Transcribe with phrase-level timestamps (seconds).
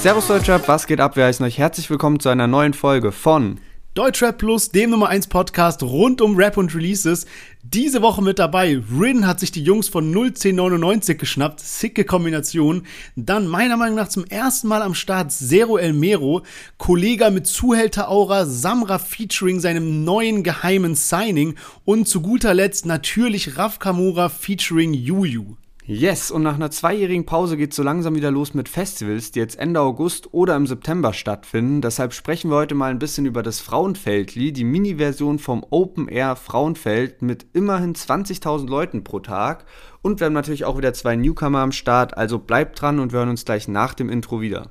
[0.00, 1.16] Servus Deutschrap, was geht ab?
[1.16, 3.58] Wir heißen euch herzlich willkommen zu einer neuen Folge von
[3.94, 7.26] Deutschrap Plus, dem Nummer 1 Podcast rund um Rap und Releases.
[7.64, 8.80] Diese Woche mit dabei.
[8.96, 11.58] Rin hat sich die Jungs von 01099 geschnappt.
[11.58, 12.86] Sicke Kombination.
[13.16, 16.42] Dann meiner Meinung nach zum ersten Mal am Start Zero El Mero.
[16.76, 18.46] Kollega mit Zuhälter-Aura.
[18.46, 21.56] Samra featuring seinem neuen geheimen Signing.
[21.84, 25.56] Und zu guter Letzt natürlich Raf Kamura featuring Yuyu.
[25.90, 29.38] Yes, und nach einer zweijährigen Pause geht es so langsam wieder los mit Festivals, die
[29.38, 31.80] jetzt Ende August oder im September stattfinden.
[31.80, 36.36] Deshalb sprechen wir heute mal ein bisschen über das Frauenfeldli, die Mini-Version vom Open Air
[36.36, 39.64] Frauenfeld mit immerhin 20.000 Leuten pro Tag.
[40.02, 43.20] Und wir haben natürlich auch wieder zwei Newcomer am Start, also bleibt dran und wir
[43.20, 44.68] hören uns gleich nach dem Intro wieder.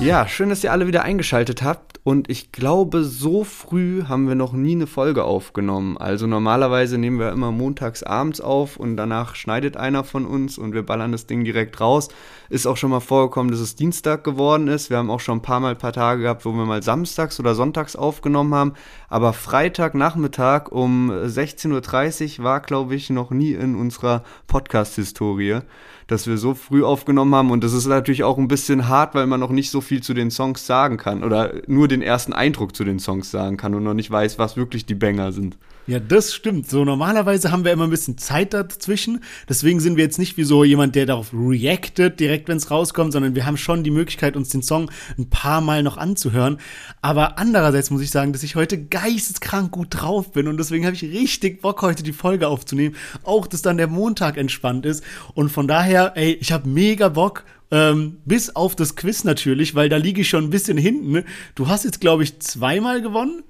[0.00, 2.00] Ja, schön, dass ihr alle wieder eingeschaltet habt.
[2.04, 5.96] Und ich glaube, so früh haben wir noch nie eine Folge aufgenommen.
[5.96, 10.74] Also normalerweise nehmen wir immer montags abends auf und danach schneidet einer von uns und
[10.74, 12.08] wir ballern das Ding direkt raus.
[12.50, 14.90] Ist auch schon mal vorgekommen, dass es Dienstag geworden ist.
[14.90, 17.40] Wir haben auch schon ein paar Mal ein paar Tage gehabt, wo wir mal samstags
[17.40, 18.74] oder sonntags aufgenommen haben.
[19.08, 25.62] Aber Freitagnachmittag um 16.30 Uhr war, glaube ich, noch nie in unserer Podcast-Historie
[26.06, 27.50] dass wir so früh aufgenommen haben.
[27.50, 30.14] Und das ist natürlich auch ein bisschen hart, weil man noch nicht so viel zu
[30.14, 33.84] den Songs sagen kann oder nur den ersten Eindruck zu den Songs sagen kann und
[33.84, 35.56] noch nicht weiß, was wirklich die Banger sind.
[35.88, 36.68] Ja, das stimmt.
[36.68, 39.20] So normalerweise haben wir immer ein bisschen Zeit dazwischen.
[39.48, 43.12] Deswegen sind wir jetzt nicht wie so jemand, der darauf reactet, direkt wenn es rauskommt,
[43.12, 46.58] sondern wir haben schon die Möglichkeit, uns den Song ein paar Mal noch anzuhören.
[47.02, 50.96] Aber andererseits muss ich sagen, dass ich heute geisteskrank gut drauf bin und deswegen habe
[50.96, 52.96] ich richtig Bock, heute die Folge aufzunehmen.
[53.22, 55.04] Auch, dass dann der Montag entspannt ist.
[55.34, 57.44] Und von daher, ey, ich habe mega Bock.
[57.70, 61.24] Ähm, bis auf das Quiz natürlich, weil da liege ich schon ein bisschen hinten.
[61.56, 63.42] Du hast jetzt, glaube ich, zweimal gewonnen.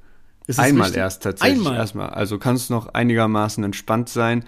[0.49, 1.01] Einmal richtig?
[1.01, 1.59] erst tatsächlich.
[1.59, 1.77] Einmal.
[1.77, 2.11] Erstmal.
[2.11, 4.45] Also kannst noch einigermaßen entspannt sein.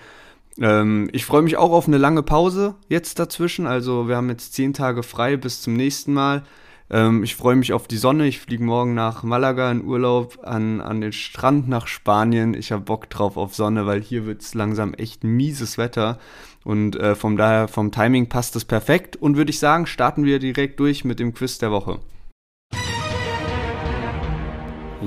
[0.61, 3.67] Ähm, ich freue mich auch auf eine lange Pause jetzt dazwischen.
[3.67, 6.45] Also wir haben jetzt zehn Tage frei bis zum nächsten Mal.
[6.91, 8.27] Ähm, ich freue mich auf die Sonne.
[8.27, 12.55] Ich fliege morgen nach Malaga in Urlaub an, an den Strand nach Spanien.
[12.55, 16.19] Ich habe Bock drauf auf Sonne, weil hier wird es langsam echt mieses Wetter.
[16.65, 19.17] Und äh, vom daher, vom Timing passt es perfekt.
[19.17, 22.01] Und würde ich sagen, starten wir direkt durch mit dem Quiz der Woche.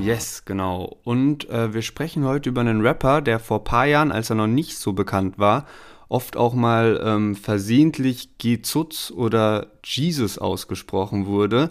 [0.00, 0.96] Yes, genau.
[1.04, 4.36] Und äh, wir sprechen heute über einen Rapper, der vor ein paar Jahren, als er
[4.36, 5.66] noch nicht so bekannt war,
[6.08, 11.68] oft auch mal ähm, versehentlich Gezutz oder Jesus ausgesprochen wurde.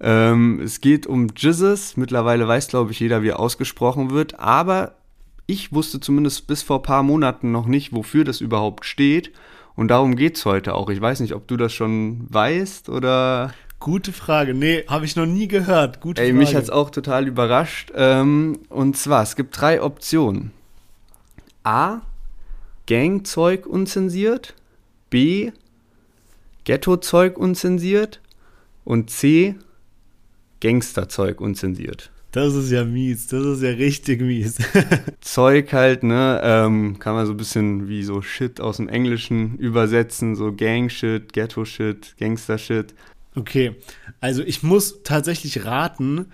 [0.00, 1.96] Ähm, es geht um Jesus.
[1.96, 4.38] Mittlerweile weiß, glaube ich, jeder, wie er ausgesprochen wird.
[4.38, 4.96] Aber
[5.46, 9.32] ich wusste zumindest bis vor ein paar Monaten noch nicht, wofür das überhaupt steht.
[9.74, 10.90] Und darum geht es heute auch.
[10.90, 13.54] Ich weiß nicht, ob du das schon weißt oder.
[13.82, 14.54] Gute Frage.
[14.54, 16.00] Nee, habe ich noch nie gehört.
[16.00, 16.38] Gute Ey, Frage.
[16.38, 17.90] mich hat es auch total überrascht.
[17.96, 20.52] Ähm, und zwar, es gibt drei Optionen.
[21.64, 22.02] A.
[22.86, 24.54] Gangzeug unzensiert.
[25.10, 25.50] B.
[26.64, 28.20] Ghettozeug unzensiert.
[28.84, 29.56] Und C.
[30.60, 32.12] Gangsterzeug unzensiert.
[32.30, 34.56] Das ist ja mies, das ist ja richtig mies.
[35.20, 39.58] Zeug halt, ne, ähm, kann man so ein bisschen wie so Shit aus dem Englischen
[39.58, 42.94] übersetzen, so Gang-Shit, Ghetto-Shit, Gangster-Shit.
[43.34, 43.76] Okay,
[44.20, 46.26] also ich muss tatsächlich raten,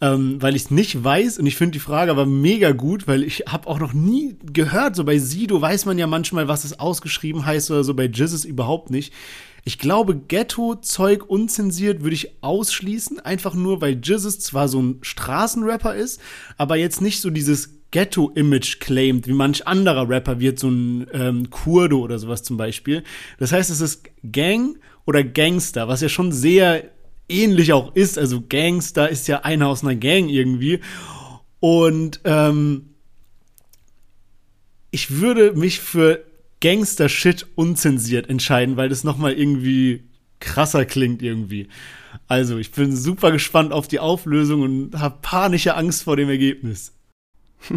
[0.00, 3.22] ähm, weil ich es nicht weiß und ich finde die Frage aber mega gut, weil
[3.22, 6.78] ich habe auch noch nie gehört, so bei Sido weiß man ja manchmal, was es
[6.78, 9.12] ausgeschrieben heißt oder so, bei Jizzes überhaupt nicht.
[9.66, 15.94] Ich glaube, Ghetto-Zeug unzensiert würde ich ausschließen, einfach nur, weil Jizzes zwar so ein Straßenrapper
[15.94, 16.20] ist,
[16.58, 21.48] aber jetzt nicht so dieses Ghetto-Image claimt, wie manch anderer Rapper wird, so ein ähm,
[21.48, 23.04] Kurdo oder sowas zum Beispiel.
[23.38, 24.76] Das heißt, es ist Gang
[25.06, 26.90] oder Gangster, was ja schon sehr
[27.28, 28.18] ähnlich auch ist.
[28.18, 30.80] Also Gangster ist ja einer aus einer Gang irgendwie.
[31.60, 32.90] Und ähm,
[34.90, 36.24] ich würde mich für
[36.60, 40.04] Gangster-Shit unzensiert entscheiden, weil das nochmal irgendwie
[40.40, 41.68] krasser klingt irgendwie.
[42.26, 46.92] Also, ich bin super gespannt auf die Auflösung und habe panische Angst vor dem Ergebnis.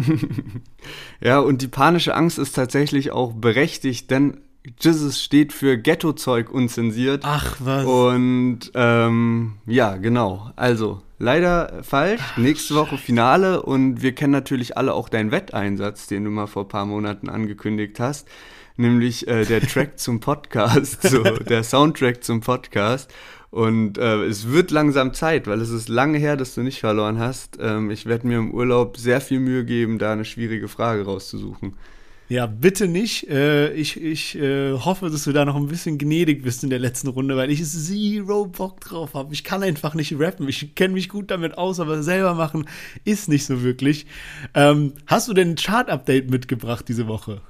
[1.20, 4.40] ja, und die panische Angst ist tatsächlich auch berechtigt, denn
[4.80, 7.22] Jesus steht für Ghetto-Zeug unzensiert.
[7.24, 7.84] Ach, was.
[7.86, 10.50] Und ähm, ja, genau.
[10.56, 12.20] Also, leider falsch.
[12.22, 16.46] Ach, Nächste Woche Finale und wir kennen natürlich alle auch deinen Wetteinsatz, den du mal
[16.46, 18.28] vor ein paar Monaten angekündigt hast.
[18.76, 23.12] Nämlich äh, der Track zum Podcast, so der Soundtrack zum Podcast.
[23.50, 27.18] Und äh, es wird langsam Zeit, weil es ist lange her, dass du nicht verloren
[27.18, 27.56] hast.
[27.60, 31.74] Ähm, ich werde mir im Urlaub sehr viel Mühe geben, da eine schwierige Frage rauszusuchen.
[32.28, 33.28] Ja, bitte nicht.
[33.30, 36.78] Äh, ich ich äh, hoffe, dass du da noch ein bisschen gnädig bist in der
[36.78, 39.32] letzten Runde, weil ich zero Bock drauf habe.
[39.32, 40.46] Ich kann einfach nicht rappen.
[40.46, 42.68] Ich kenne mich gut damit aus, aber selber machen
[43.04, 44.06] ist nicht so wirklich.
[44.52, 47.40] Ähm, hast du denn ein Chart-Update mitgebracht diese Woche?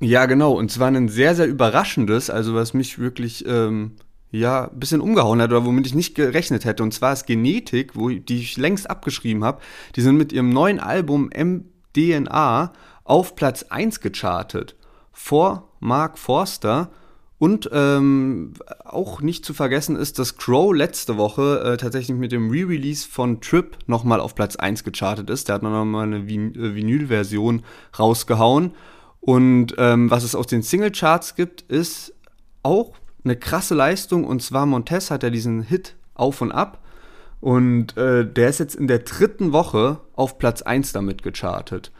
[0.00, 0.52] Ja, genau.
[0.52, 3.92] Und zwar ein sehr, sehr überraschendes, also was mich wirklich ähm,
[4.32, 6.82] ja, ein bisschen umgehauen hat oder womit ich nicht gerechnet hätte.
[6.82, 9.60] Und zwar ist Genetik, wo, die ich längst abgeschrieben habe.
[9.94, 12.72] Die sind mit ihrem neuen Album MDNA
[13.04, 14.74] auf Platz 1 gechartet.
[15.12, 16.90] Vor Mark Forster.
[17.38, 18.54] Und ähm,
[18.84, 23.40] auch nicht zu vergessen ist, dass Crow letzte Woche äh, tatsächlich mit dem Re-Release von
[23.40, 25.48] Trip nochmal auf Platz 1 gechartet ist.
[25.48, 27.62] Der hat nochmal eine Vin äh, Vinyl-Version
[27.98, 28.72] rausgehauen.
[29.20, 32.14] Und ähm, was es aus den Single-Charts gibt, ist
[32.62, 34.24] auch eine krasse Leistung.
[34.24, 36.82] Und zwar Montez hat ja diesen Hit auf und ab.
[37.40, 41.90] Und äh, der ist jetzt in der dritten Woche auf Platz 1 damit gechartet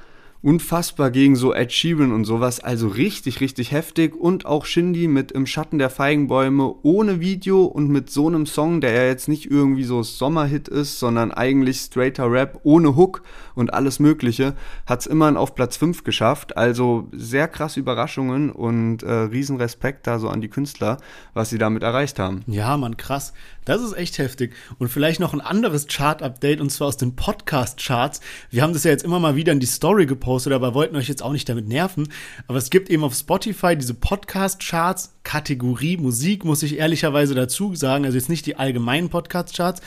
[0.45, 2.61] unfassbar gegen so Ed Sheeran und sowas.
[2.61, 4.15] Also richtig, richtig heftig.
[4.15, 8.83] Und auch Shindy mit Im Schatten der Feigenbäume ohne Video und mit so einem Song,
[8.83, 13.23] der ja jetzt nicht irgendwie so Sommerhit ist, sondern eigentlich straighter Rap ohne Hook
[13.55, 14.55] und alles Mögliche,
[14.87, 16.59] hat es immerhin auf Platz 5 geschafft.
[16.59, 20.99] Also sehr krass Überraschungen und äh, Riesenrespekt da so an die Künstler,
[21.33, 22.43] was sie damit erreicht haben.
[22.47, 23.33] Ja, man, krass.
[23.65, 24.55] Das ist echt heftig.
[24.79, 28.21] Und vielleicht noch ein anderes Chart-Update und zwar aus den Podcast-Charts.
[28.51, 31.09] Wir haben das ja jetzt immer mal wieder in die Story gepostet, aber wollten euch
[31.09, 32.09] jetzt auch nicht damit nerven.
[32.47, 38.05] Aber es gibt eben auf Spotify diese Podcast-Charts, Kategorie Musik, muss ich ehrlicherweise dazu sagen.
[38.05, 39.81] Also jetzt nicht die allgemeinen Podcast-Charts.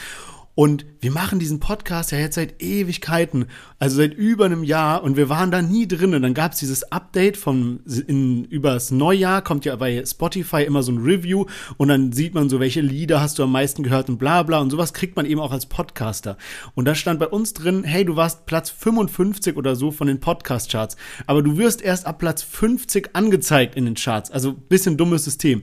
[0.58, 3.46] Und wir machen diesen Podcast ja jetzt seit Ewigkeiten,
[3.78, 6.16] also seit über einem Jahr und wir waren da nie drin.
[6.16, 10.82] Und dann gab es dieses Update vom in, übers Neujahr, kommt ja bei Spotify immer
[10.82, 11.46] so ein Review
[11.78, 14.58] und dann sieht man so, welche Lieder hast du am meisten gehört und bla bla
[14.58, 16.38] und sowas kriegt man eben auch als Podcaster.
[16.74, 20.20] Und da stand bei uns drin, hey, du warst Platz 55 oder so von den
[20.20, 24.32] Podcast-Charts, aber du wirst erst ab Platz 50 angezeigt in den Charts.
[24.32, 25.62] Also bisschen dummes System.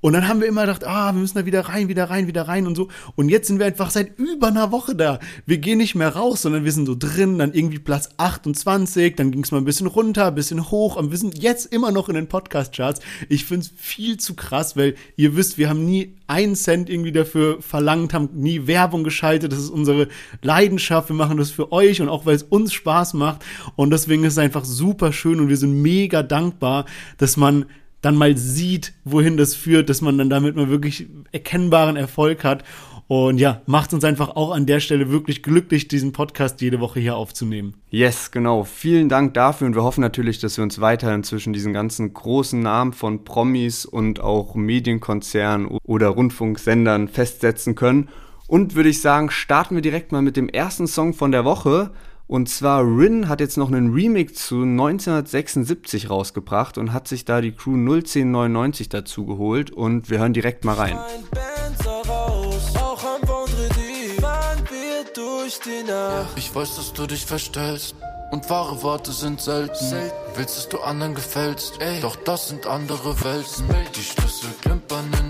[0.00, 2.42] Und dann haben wir immer gedacht, ah, wir müssen da wieder rein, wieder rein, wieder
[2.42, 2.88] rein und so.
[3.14, 5.18] Und jetzt sind wir einfach seit über einer Woche da.
[5.46, 9.30] Wir gehen nicht mehr raus, sondern wir sind so drin, dann irgendwie Platz 28, dann
[9.30, 12.08] ging es mal ein bisschen runter, ein bisschen hoch und wir sind jetzt immer noch
[12.08, 13.00] in den Podcast-Charts.
[13.28, 17.12] Ich finde es viel zu krass, weil ihr wisst, wir haben nie einen Cent irgendwie
[17.12, 19.52] dafür verlangt, haben nie Werbung geschaltet.
[19.52, 20.08] Das ist unsere
[20.42, 21.08] Leidenschaft.
[21.08, 23.44] Wir machen das für euch und auch weil es uns Spaß macht.
[23.76, 26.86] Und deswegen ist es einfach super schön und wir sind mega dankbar,
[27.18, 27.66] dass man
[28.06, 32.62] dann mal sieht, wohin das führt, dass man dann damit mal wirklich erkennbaren Erfolg hat.
[33.08, 36.98] Und ja, macht uns einfach auch an der Stelle wirklich glücklich, diesen Podcast jede Woche
[36.98, 37.74] hier aufzunehmen.
[37.90, 38.64] Yes, genau.
[38.64, 42.60] Vielen Dank dafür und wir hoffen natürlich, dass wir uns weiterhin zwischen diesen ganzen großen
[42.60, 48.08] Namen von Promis und auch Medienkonzernen oder Rundfunksendern festsetzen können.
[48.48, 51.90] Und würde ich sagen, starten wir direkt mal mit dem ersten Song von der Woche.
[52.28, 57.40] Und zwar Rin hat jetzt noch einen Remix zu 1976 rausgebracht und hat sich da
[57.40, 60.98] die Crew 01099 dazu geholt und wir hören direkt mal rein.
[66.36, 67.94] Ich weiß, dass du dich verstellst
[68.32, 69.94] und wahre Worte sind selten.
[70.34, 72.00] Willst, dass du anderen gefällst, Ey.
[72.00, 73.68] doch das sind andere Welten.
[73.94, 75.25] Die Schlüssel klimpern in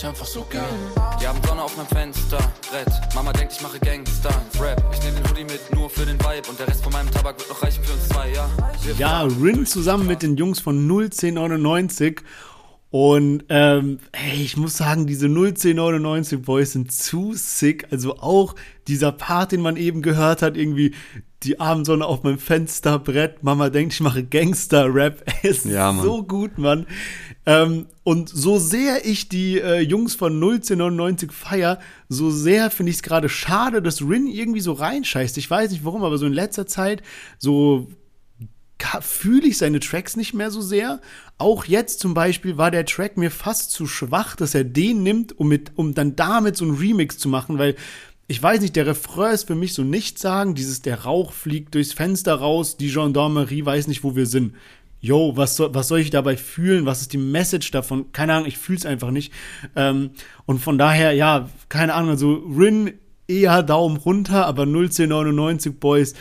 [0.00, 1.20] Das lass ich nicht einfach so gehen.
[1.20, 2.38] Die haben Sonne auf meinem Fenster,
[2.70, 3.14] Brett.
[3.14, 4.82] Mama denkt, ich mache Gangster, Rap.
[4.92, 7.38] Ich nehme den Hoodie mit nur für den Vibe und der Rest von meinem Tabak
[7.38, 8.48] wird noch reichen für uns zwei, ja.
[8.98, 12.22] ja, Rin zusammen mit den Jungs von 01099
[12.90, 17.86] und ähm, hey, ich muss sagen, diese 01099 Boys sind zu sick.
[17.92, 18.56] Also auch
[18.88, 20.94] dieser Part, den man eben gehört hat, irgendwie
[21.44, 23.44] die Abendsonne auf meinem Fensterbrett.
[23.44, 25.24] Mama denkt, ich mache Gangster-Rap.
[25.44, 26.86] Ist ja, so gut, Mann.
[27.46, 31.78] Ähm, und so sehr ich die äh, Jungs von 01099 feier,
[32.08, 35.38] so sehr finde ich es gerade schade, dass Rin irgendwie so reinscheißt.
[35.38, 37.02] Ich weiß nicht warum, aber so in letzter Zeit
[37.38, 37.86] so
[39.00, 41.00] fühle ich seine Tracks nicht mehr so sehr.
[41.38, 45.38] Auch jetzt zum Beispiel war der Track mir fast zu schwach, dass er den nimmt,
[45.38, 47.76] um, mit, um dann damit so ein Remix zu machen, weil
[48.28, 51.74] ich weiß nicht, der Refrain ist für mich so nichts sagen, dieses der Rauch fliegt
[51.74, 54.54] durchs Fenster raus, die Gendarmerie weiß nicht, wo wir sind.
[55.00, 56.86] Yo, was soll, was soll ich dabei fühlen?
[56.86, 58.12] Was ist die Message davon?
[58.12, 59.32] Keine Ahnung, ich fühle es einfach nicht.
[59.74, 60.10] Ähm,
[60.46, 62.92] und von daher, ja, keine Ahnung, also Rin
[63.26, 66.14] eher Daumen runter, aber 01099 Boys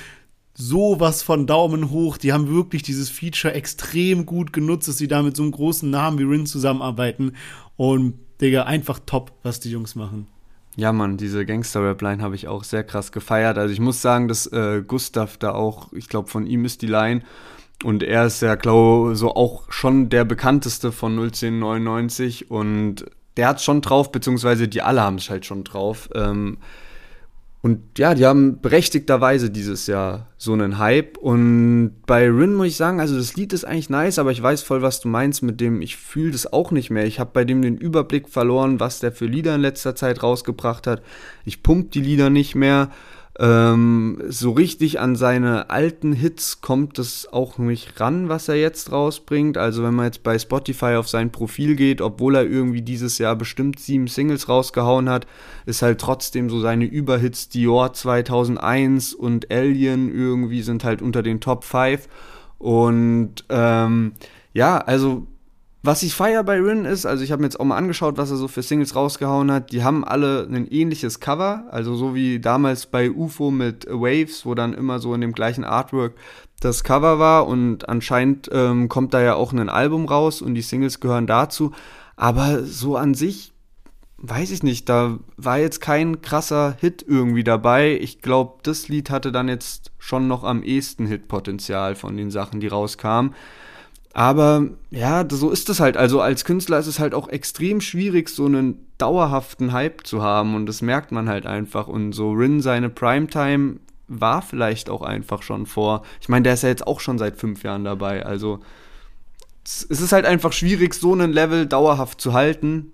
[0.59, 2.17] sowas von Daumen hoch.
[2.17, 5.89] Die haben wirklich dieses Feature extrem gut genutzt, dass sie da mit so einem großen
[5.89, 7.33] Namen wie Rin zusammenarbeiten.
[7.77, 10.27] Und, Digga, einfach top, was die Jungs machen.
[10.75, 13.57] Ja, Mann, diese Gangster-Rap-Line habe ich auch sehr krass gefeiert.
[13.57, 16.87] Also ich muss sagen, dass äh, Gustav da auch, ich glaube, von ihm ist die
[16.87, 17.21] Line.
[17.85, 22.51] Und er ist ja, glaube so auch schon der bekannteste von 01099.
[22.51, 23.05] Und
[23.37, 26.09] der hat schon drauf, beziehungsweise die alle haben es halt schon drauf.
[26.13, 26.57] Ähm,
[27.61, 31.17] und ja, die haben berechtigterweise dieses Jahr so einen Hype.
[31.17, 34.63] Und bei Rin muss ich sagen, also das Lied ist eigentlich nice, aber ich weiß
[34.63, 37.05] voll, was du meinst mit dem, ich fühle das auch nicht mehr.
[37.05, 40.87] Ich habe bei dem den Überblick verloren, was der für Lieder in letzter Zeit rausgebracht
[40.87, 41.01] hat.
[41.43, 42.91] Ich pump die Lieder nicht mehr.
[43.41, 48.91] Ähm, so richtig an seine alten Hits kommt es auch nicht ran, was er jetzt
[48.91, 49.57] rausbringt.
[49.57, 53.37] Also wenn man jetzt bei Spotify auf sein Profil geht, obwohl er irgendwie dieses Jahr
[53.37, 55.25] bestimmt sieben Singles rausgehauen hat,
[55.65, 61.39] ist halt trotzdem so seine Überhits Dior 2001 und Alien irgendwie sind halt unter den
[61.39, 62.09] Top 5.
[62.57, 64.15] Und ähm,
[64.51, 65.27] ja, also
[65.81, 68.31] was ich feier bei Rin ist, also ich habe mir jetzt auch mal angeschaut, was
[68.31, 69.71] er so für Singles rausgehauen hat.
[69.71, 74.55] Die haben alle ein ähnliches Cover, also so wie damals bei UFO mit Waves, wo
[74.55, 76.15] dann immer so in dem gleichen Artwork
[76.59, 80.61] das Cover war und anscheinend ähm, kommt da ja auch ein Album raus und die
[80.61, 81.71] Singles gehören dazu.
[82.17, 83.53] Aber so an sich
[84.21, 87.97] weiß ich nicht, da war jetzt kein krasser Hit irgendwie dabei.
[88.01, 92.59] Ich glaube, das Lied hatte dann jetzt schon noch am ehesten Hitpotenzial von den Sachen,
[92.59, 93.33] die rauskamen.
[94.13, 95.95] Aber ja, so ist es halt.
[95.95, 100.55] Also als Künstler ist es halt auch extrem schwierig, so einen dauerhaften Hype zu haben
[100.55, 101.87] und das merkt man halt einfach.
[101.87, 106.03] Und so Rin seine Primetime war vielleicht auch einfach schon vor.
[106.19, 108.25] Ich meine, der ist ja jetzt auch schon seit fünf Jahren dabei.
[108.25, 108.59] Also
[109.63, 112.91] es ist halt einfach schwierig, so einen Level dauerhaft zu halten.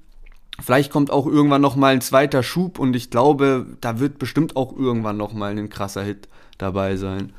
[0.61, 4.55] Vielleicht kommt auch irgendwann noch mal ein zweiter Schub und ich glaube, da wird bestimmt
[4.55, 7.33] auch irgendwann noch mal ein krasser Hit dabei sein.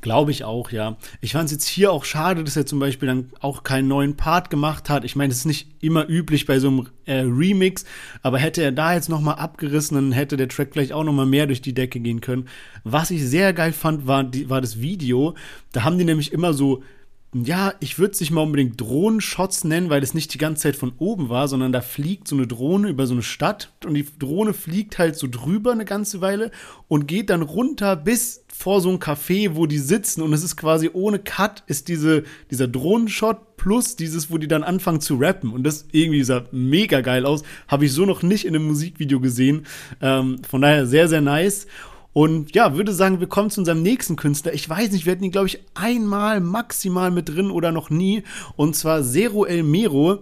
[0.00, 0.96] Glaube ich auch, ja.
[1.20, 4.16] Ich fand es jetzt hier auch schade, dass er zum Beispiel dann auch keinen neuen
[4.16, 5.04] Part gemacht hat.
[5.04, 7.84] Ich meine, es ist nicht immer üblich bei so einem äh, Remix,
[8.22, 11.46] aber hätte er da jetzt nochmal abgerissen, dann hätte der Track vielleicht auch nochmal mehr
[11.46, 12.48] durch die Decke gehen können.
[12.82, 15.34] Was ich sehr geil fand, war, die, war das Video.
[15.72, 16.82] Da haben die nämlich immer so
[17.32, 20.76] ja, ich würde es nicht mal unbedingt Drohnenshots nennen, weil es nicht die ganze Zeit
[20.76, 24.04] von oben war, sondern da fliegt so eine Drohne über so eine Stadt und die
[24.18, 26.50] Drohne fliegt halt so drüber eine ganze Weile
[26.88, 30.56] und geht dann runter bis vor so ein Café, wo die sitzen und es ist
[30.56, 35.52] quasi ohne Cut ist diese, dieser Drohnenshot plus dieses, wo die dann anfangen zu rappen
[35.52, 37.44] und das irgendwie sah mega geil aus.
[37.68, 39.66] Habe ich so noch nicht in einem Musikvideo gesehen.
[40.00, 41.68] Ähm, von daher sehr, sehr nice.
[42.12, 44.52] Und ja, würde sagen, wir kommen zu unserem nächsten Künstler.
[44.52, 48.24] Ich weiß nicht, wir hatten ihn, glaube ich, einmal maximal mit drin oder noch nie.
[48.56, 50.18] Und zwar Zero El Mero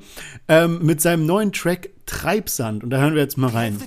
[0.49, 2.83] ähm, mit seinem neuen Track Treibsand.
[2.83, 3.79] Und da hören wir jetzt mal rein.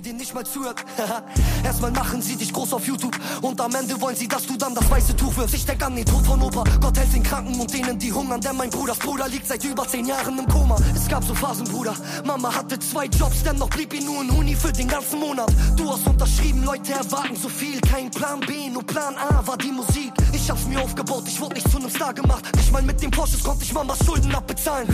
[1.63, 4.75] Erstmal machen sie dich groß auf YouTube und am Ende wollen sie, dass du dann
[4.75, 5.56] das weiße Tuch wirfst.
[5.56, 6.63] Ich denk an den Tod von Opa.
[6.80, 8.40] Gott hält den Kranken und denen, die hungern.
[8.40, 10.78] Denn mein Bruders Bruder liegt seit über zehn Jahren im Koma.
[10.96, 11.96] Es gab so Phasen, Bruder.
[12.24, 15.51] Mama hatte zwei Jobs, dennoch blieb ihr nur ein Uni für den ganzen Monat.
[15.75, 17.82] Du hast unterschrieben, Leute erwarten so viel.
[17.82, 20.13] Kein Plan B, nur Plan A war die Musik.
[20.32, 22.46] Ich hab's mir aufgebaut, ich wurde nicht zu einem Star gemacht.
[22.56, 24.88] Nicht mal mit dem Porsches konnte ich Mamas Schulden abbezahlen.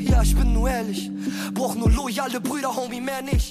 [0.00, 1.10] Ja, ich bin nur ehrlich.
[1.54, 2.71] Brauch nur loyale Brüder.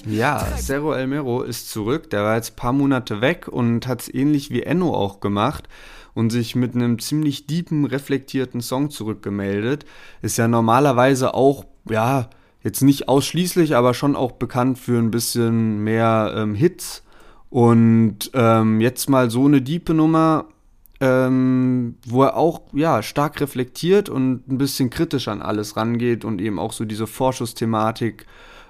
[0.06, 2.10] Ja, Cerro Elmero ist zurück.
[2.10, 5.68] Der war jetzt ein paar Monate weg und hat es ähnlich wie Enno auch gemacht
[6.14, 9.84] und sich mit einem ziemlich deepen, reflektierten Song zurückgemeldet.
[10.20, 12.28] Ist ja normalerweise auch, ja,
[12.62, 17.02] jetzt nicht ausschließlich, aber schon auch bekannt für ein bisschen mehr ähm, Hits.
[17.50, 20.46] Und ähm, jetzt mal so eine diepe Nummer
[21.02, 26.40] ähm, wo er auch ja stark reflektiert und ein bisschen kritisch an alles rangeht und
[26.40, 28.24] eben auch so diese Vorschussthematik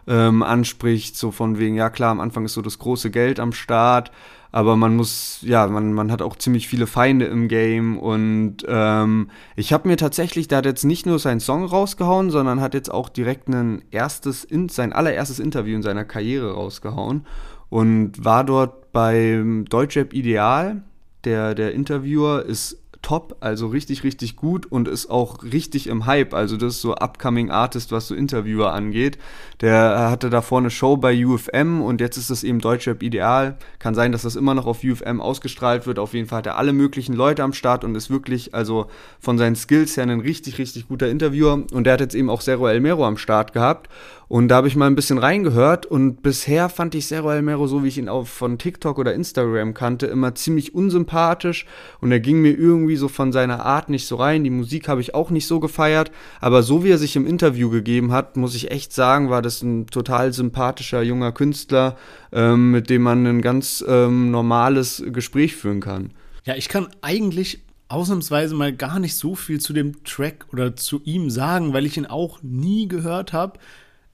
[0.07, 3.53] ähm, anspricht, so von wegen, ja klar, am Anfang ist so das große Geld am
[3.53, 4.11] Start,
[4.51, 9.31] aber man muss, ja, man, man hat auch ziemlich viele Feinde im Game und ähm,
[9.57, 12.93] ich habe mir tatsächlich, der hat jetzt nicht nur seinen Song rausgehauen, sondern hat jetzt
[12.93, 17.27] auch direkt ein erstes, sein allererstes Interview in seiner Karriere rausgehauen
[17.71, 20.83] und war dort beim Deutschrap Ideal,
[21.25, 26.33] der, der Interviewer ist top, also richtig, richtig gut und ist auch richtig im Hype.
[26.35, 29.19] Also das ist so Upcoming Artist, was so Interviewer angeht.
[29.61, 33.59] Der hatte davor eine Show bei UFM und jetzt ist das eben Deutschrap Ideal.
[33.79, 35.99] Kann sein, dass das immer noch auf UFM ausgestrahlt wird.
[35.99, 38.87] Auf jeden Fall hat er alle möglichen Leute am Start und ist wirklich, also
[39.21, 41.65] von seinen Skills her ein richtig, richtig guter Interviewer.
[41.73, 43.89] Und der hat jetzt eben auch Zero Elmero am Start gehabt.
[44.29, 47.85] Und da habe ich mal ein bisschen reingehört und bisher fand ich Cerro Almero, so
[47.85, 51.67] wie ich ihn auch von TikTok oder Instagram kannte, immer ziemlich unsympathisch
[52.01, 54.45] und er ging mir irgendwie so von seiner Art nicht so rein.
[54.45, 56.11] Die Musik habe ich auch nicht so gefeiert,
[56.41, 59.63] aber so wie er sich im Interview gegeben hat, muss ich echt sagen, war das
[59.63, 61.97] ein total sympathischer junger Künstler,
[62.33, 66.11] ähm, mit dem man ein ganz ähm, normales Gespräch führen kann.
[66.45, 67.63] Ja, ich kann eigentlich
[67.93, 71.99] ausnahmsweise mal gar nicht so viel zu dem Track oder zu ihm sagen, weil ich
[71.99, 73.59] ihn auch nie gehört habe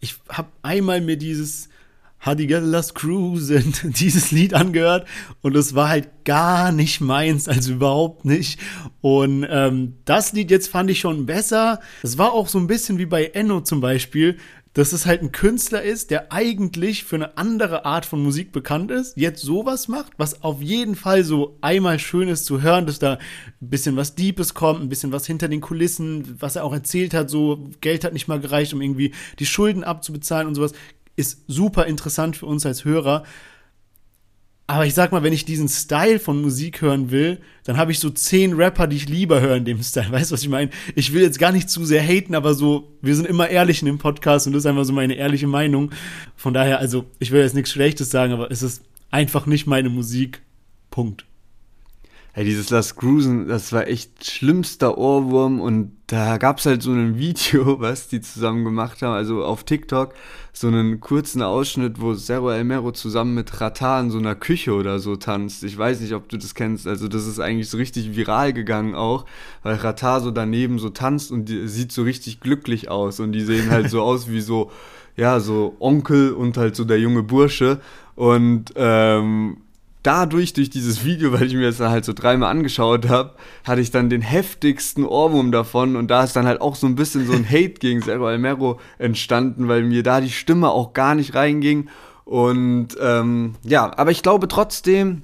[0.01, 1.69] ich habe einmal mir dieses
[2.25, 5.07] Get Last Cruise dieses Lied angehört
[5.41, 8.61] und es war halt gar nicht meins, also überhaupt nicht.
[9.01, 11.81] Und ähm, das Lied jetzt fand ich schon besser.
[12.03, 14.37] Es war auch so ein bisschen wie bei Enno zum Beispiel,
[14.79, 18.93] dass es halt ein Künstler ist, der eigentlich für eine andere Art von Musik bekannt
[18.93, 23.01] ist, jetzt sowas macht, was auf jeden Fall so einmal schön ist zu hören, dass
[23.01, 23.19] da ein
[23.71, 27.29] bisschen was Deepes kommt, ein bisschen was hinter den Kulissen, was er auch erzählt hat,
[27.29, 30.75] so Geld hat nicht mal gereicht, um irgendwie die Schulden abzubezahlen und sowas,
[31.17, 33.25] ist super interessant für uns als Hörer.
[34.71, 38.01] Aber ich sag mal, wenn ich diesen Style von Musik hören will, dann habe ich
[38.01, 40.09] so zehn Rapper, die ich lieber höre in dem Style.
[40.13, 40.71] Weißt du, was ich meine?
[40.95, 43.87] Ich will jetzt gar nicht zu sehr haten, aber so, wir sind immer ehrlich in
[43.87, 45.91] dem Podcast und das ist einfach so meine ehrliche Meinung.
[46.37, 49.89] Von daher, also, ich will jetzt nichts Schlechtes sagen, aber es ist einfach nicht meine
[49.89, 50.43] Musik.
[50.91, 51.25] Punkt.
[52.39, 56.93] Hey, dieses Last Cruisen, das war echt schlimmster Ohrwurm und da gab es halt so
[56.93, 60.15] ein Video, was die zusammen gemacht haben, also auf TikTok,
[60.53, 65.01] so einen kurzen Ausschnitt, wo Zero Elmero zusammen mit Rata in so einer Küche oder
[65.01, 65.65] so tanzt.
[65.65, 68.95] Ich weiß nicht, ob du das kennst, also das ist eigentlich so richtig viral gegangen
[68.95, 69.25] auch,
[69.65, 73.69] weil Rata so daneben so tanzt und sieht so richtig glücklich aus und die sehen
[73.69, 74.71] halt so aus wie so,
[75.17, 77.81] ja, so Onkel und halt so der junge Bursche
[78.15, 79.57] und ähm,
[80.03, 83.91] dadurch, durch dieses Video, weil ich mir das halt so dreimal angeschaut habe, hatte ich
[83.91, 87.33] dann den heftigsten Ohrwurm davon und da ist dann halt auch so ein bisschen so
[87.33, 91.89] ein Hate gegen Zero Almero entstanden, weil mir da die Stimme auch gar nicht reinging
[92.25, 95.23] und ähm, ja, aber ich glaube trotzdem,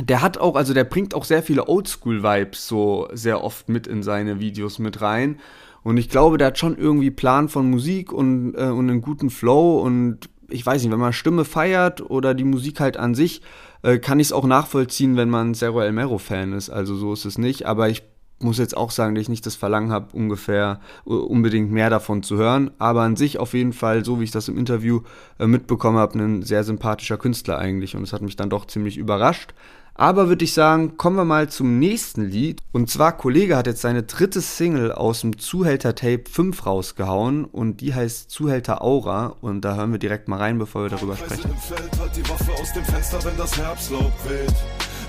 [0.00, 4.02] der hat auch, also der bringt auch sehr viele Oldschool-Vibes so sehr oft mit in
[4.02, 5.38] seine Videos mit rein.
[5.82, 9.28] Und ich glaube, der hat schon irgendwie Plan von Musik und, äh, und einen guten
[9.28, 13.42] Flow und ich weiß nicht, wenn man Stimme feiert oder die Musik halt an sich,
[13.82, 16.70] äh, kann ich es auch nachvollziehen, wenn man Zero El Mero-Fan ist.
[16.70, 17.66] Also so ist es nicht.
[17.66, 18.02] Aber ich
[18.42, 22.22] muss jetzt auch sagen, dass ich nicht das Verlangen habe, ungefähr uh, unbedingt mehr davon
[22.22, 22.70] zu hören.
[22.78, 25.00] Aber an sich auf jeden Fall, so wie ich das im Interview
[25.38, 27.96] äh, mitbekommen habe, ein sehr sympathischer Künstler eigentlich.
[27.96, 29.54] Und es hat mich dann doch ziemlich überrascht.
[30.00, 32.62] Aber würde ich sagen, kommen wir mal zum nächsten Lied.
[32.72, 37.92] Und zwar, Kollege hat jetzt seine dritte Single aus dem Zuhälter-Tape 5 rausgehauen und die
[37.92, 39.36] heißt Zuhälter Aura.
[39.42, 41.54] Und da hören wir direkt mal rein, bevor wir darüber sprechen.
[41.58, 44.54] Feld, die Waffe aus dem Fenster, wenn das Herbstlaub weht.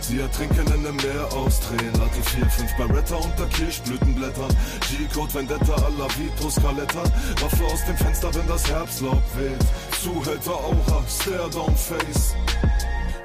[0.01, 1.93] Sie ertrinken in dem Meer ausdrehen.
[1.93, 4.53] Lati 4, 5 Beretta unter Kirschblütenblättern.
[4.89, 7.03] G-Code Vendetta alla Vito Scaletta.
[7.39, 9.65] Waffe aus dem Fenster, wenn das Herbstlaub weht.
[10.03, 12.35] Zuhälter Aura, Stare Down Face.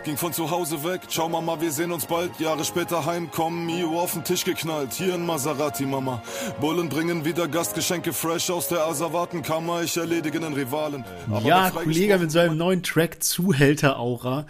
[0.06, 2.38] Ging von zu Hause weg, ciao Mama, wir sehen uns bald.
[2.38, 4.92] Jahre später heimkommen, Mio auf den Tisch geknallt.
[4.92, 6.22] Hier in Maserati, Mama.
[6.60, 9.82] Bullen bringen wieder Gastgeschenke fresh aus der Asservatenkammer.
[9.82, 11.04] Ich erledige den Rivalen.
[11.28, 14.46] Aber ja, Kollege mit seinem neuen Track Zuhälter Aura.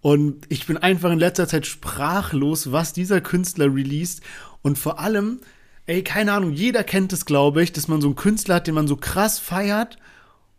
[0.00, 4.22] Und ich bin einfach in letzter Zeit sprachlos, was dieser Künstler released.
[4.62, 5.40] Und vor allem,
[5.86, 8.76] ey, keine Ahnung, jeder kennt es, glaube ich, dass man so einen Künstler hat, den
[8.76, 9.98] man so krass feiert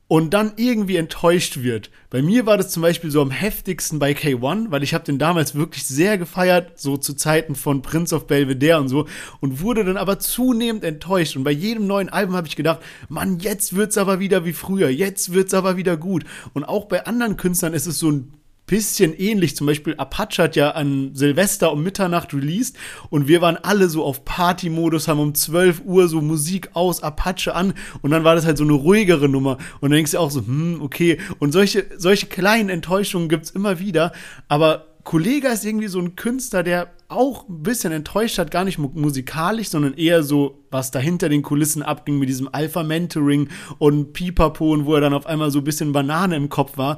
[0.07, 1.89] und dann irgendwie enttäuscht wird.
[2.11, 5.17] Bei mir war das zum Beispiel so am heftigsten bei K1, weil ich habe den
[5.17, 9.07] damals wirklich sehr gefeiert, so zu Zeiten von Prince of Belvedere und so,
[9.39, 11.35] und wurde dann aber zunehmend enttäuscht.
[11.35, 14.89] Und bei jedem neuen Album habe ich gedacht, Mann, jetzt wird's aber wieder wie früher,
[14.89, 16.23] jetzt wird's aber wieder gut.
[16.53, 18.33] Und auch bei anderen Künstlern ist es so ein
[18.65, 19.55] bisschen ähnlich.
[19.55, 22.75] Zum Beispiel Apache hat ja an Silvester um Mitternacht released
[23.09, 27.53] und wir waren alle so auf Party-Modus, haben um 12 Uhr so Musik aus Apache
[27.53, 29.57] an und dann war das halt so eine ruhigere Nummer.
[29.81, 31.19] Und dann denkst du auch so, hm, okay.
[31.39, 34.11] Und solche, solche kleinen Enttäuschungen gibt's immer wieder.
[34.47, 38.79] Aber Kollega ist irgendwie so ein Künstler, der auch ein bisschen enttäuscht hat, gar nicht
[38.79, 44.73] musikalisch, sondern eher so, was da hinter den Kulissen abging mit diesem Alpha-Mentoring und Pipapo
[44.73, 46.97] und wo er dann auf einmal so ein bisschen Banane im Kopf war.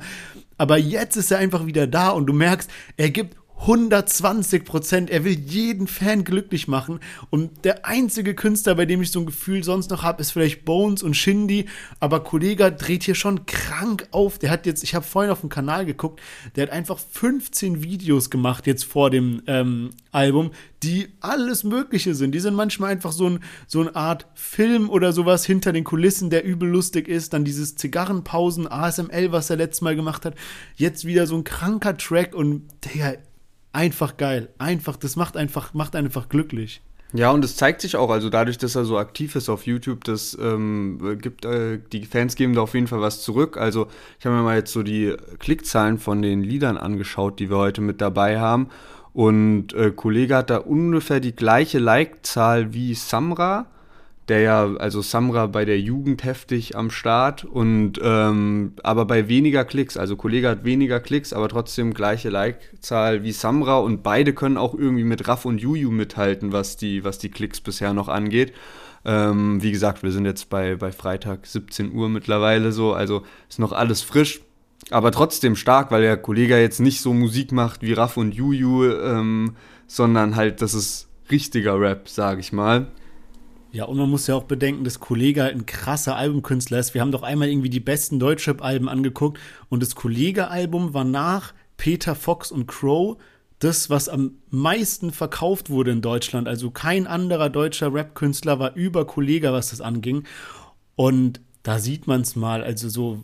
[0.57, 5.09] Aber jetzt ist er einfach wieder da und du merkst, er gibt 120 Prozent.
[5.09, 6.99] Er will jeden Fan glücklich machen.
[7.29, 10.63] Und der einzige Künstler, bei dem ich so ein Gefühl sonst noch habe, ist vielleicht
[10.63, 11.65] Bones und Shindy.
[11.99, 14.37] Aber Kollega dreht hier schon krank auf.
[14.37, 16.21] Der hat jetzt, ich habe vorhin auf dem Kanal geguckt,
[16.55, 20.51] der hat einfach 15 Videos gemacht jetzt vor dem ähm, Album,
[20.83, 22.33] die alles Mögliche sind.
[22.33, 26.29] Die sind manchmal einfach so, ein, so eine Art Film oder sowas hinter den Kulissen,
[26.29, 27.33] der übel lustig ist.
[27.33, 30.35] Dann dieses Zigarrenpausen, ASML, was er letztes Mal gemacht hat.
[30.75, 32.63] Jetzt wieder so ein kranker Track und
[32.95, 33.17] der
[33.73, 34.49] einfach geil.
[34.57, 36.81] Einfach, das macht einfach, macht einfach glücklich.
[37.13, 40.03] Ja, und es zeigt sich auch, also dadurch, dass er so aktiv ist auf YouTube,
[40.03, 43.55] das ähm, gibt, äh, die Fans geben da auf jeden Fall was zurück.
[43.55, 43.87] Also
[44.19, 47.81] ich habe mir mal jetzt so die Klickzahlen von den Liedern angeschaut, die wir heute
[47.81, 48.69] mit dabei haben.
[49.13, 53.67] Und äh, Kollege hat da ungefähr die gleiche Like-Zahl wie Samra
[54.27, 59.63] der ja, also Samra bei der Jugend heftig am Start und ähm, aber bei weniger
[59.63, 64.57] Klicks, also Kollege hat weniger Klicks, aber trotzdem gleiche Like-Zahl wie Samra und beide können
[64.57, 68.53] auch irgendwie mit Raff und Juju mithalten, was die, was die Klicks bisher noch angeht.
[69.05, 73.59] Ähm, wie gesagt, wir sind jetzt bei, bei Freitag 17 Uhr mittlerweile so, also ist
[73.59, 74.41] noch alles frisch,
[74.89, 78.91] aber trotzdem stark, weil der Kollege jetzt nicht so Musik macht wie Raff und Juju,
[78.91, 79.55] ähm,
[79.87, 82.87] sondern halt, das ist richtiger Rap, sag ich mal.
[83.77, 86.95] Ja, und man muss ja auch bedenken, dass Kollege halt ein krasser Albumkünstler ist.
[86.95, 92.15] Wir haben doch einmal irgendwie die besten Deutschrap-Alben angeguckt und das Kollege-Album war nach Peter
[92.15, 93.17] Fox und Crow
[93.59, 96.47] das, was am meisten verkauft wurde in Deutschland.
[96.47, 100.23] Also kein anderer deutscher Rap-Künstler war über Kollege, was das anging.
[100.95, 102.63] Und da sieht man es mal.
[102.63, 103.23] Also so,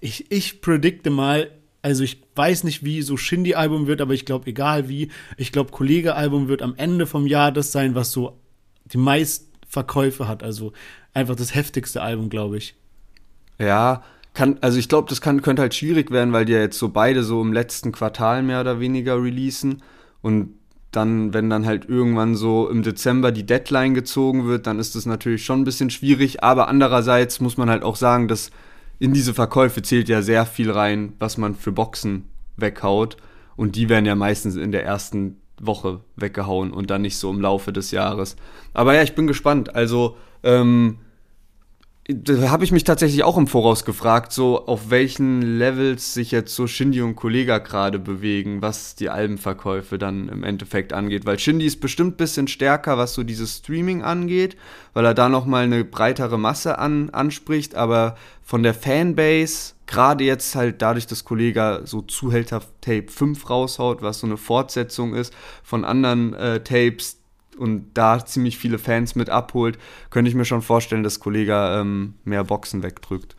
[0.00, 1.50] ich, ich predikte mal,
[1.82, 5.72] also ich weiß nicht, wie so Shindy-Album wird, aber ich glaube, egal wie, ich glaube,
[5.72, 8.38] Kollege-Album wird am Ende vom Jahr das sein, was so
[8.84, 10.42] die meisten Verkäufe hat.
[10.42, 10.72] Also
[11.14, 12.74] einfach das heftigste Album, glaube ich.
[13.58, 14.02] Ja,
[14.34, 16.88] kann, also ich glaube, das kann, könnte halt schwierig werden, weil die ja jetzt so
[16.88, 19.82] beide so im letzten Quartal mehr oder weniger releasen.
[20.22, 20.54] Und
[20.90, 25.06] dann, wenn dann halt irgendwann so im Dezember die Deadline gezogen wird, dann ist das
[25.06, 26.42] natürlich schon ein bisschen schwierig.
[26.42, 28.50] Aber andererseits muss man halt auch sagen, dass
[28.98, 32.24] in diese Verkäufe zählt ja sehr viel rein, was man für Boxen
[32.56, 33.16] weghaut.
[33.56, 37.40] Und die werden ja meistens in der ersten Woche weggehauen und dann nicht so im
[37.40, 38.36] Laufe des Jahres.
[38.72, 39.74] Aber ja, ich bin gespannt.
[39.74, 40.98] Also, ähm,
[42.14, 46.54] da habe ich mich tatsächlich auch im Voraus gefragt, so auf welchen Levels sich jetzt
[46.54, 51.26] so Shindy und Kollega gerade bewegen, was die Albenverkäufe dann im Endeffekt angeht.
[51.26, 54.56] Weil Shindy ist bestimmt ein bisschen stärker, was so dieses Streaming angeht,
[54.92, 60.54] weil er da nochmal eine breitere Masse an, anspricht, aber von der Fanbase, gerade jetzt
[60.54, 65.84] halt dadurch, dass Kollega so Zuhälter Tape 5 raushaut, was so eine Fortsetzung ist von
[65.84, 67.19] anderen äh, Tapes,
[67.60, 69.78] und da ziemlich viele Fans mit abholt,
[70.10, 73.36] könnte ich mir schon vorstellen, dass Kollege ähm, mehr Boxen wegdrückt.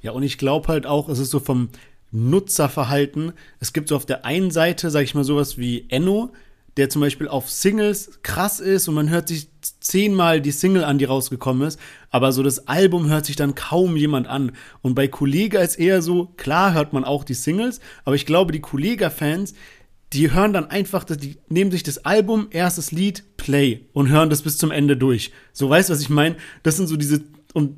[0.00, 1.68] Ja, und ich glaube halt auch, es ist so vom
[2.10, 3.32] Nutzerverhalten.
[3.58, 6.32] Es gibt so auf der einen Seite, sag ich mal, sowas wie Enno,
[6.76, 9.48] der zum Beispiel auf Singles krass ist und man hört sich
[9.80, 11.78] zehnmal die Single an, die rausgekommen ist,
[12.10, 14.52] aber so das Album hört sich dann kaum jemand an.
[14.80, 18.52] Und bei Kollega ist eher so, klar hört man auch die Singles, aber ich glaube,
[18.52, 19.54] die Kollega-Fans,
[20.12, 24.42] die hören dann einfach, die nehmen sich das Album, erstes Lied, Play und hören das
[24.42, 25.32] bis zum Ende durch.
[25.52, 26.36] So, weißt du, was ich meine?
[26.62, 27.22] Das sind so diese,
[27.54, 27.76] und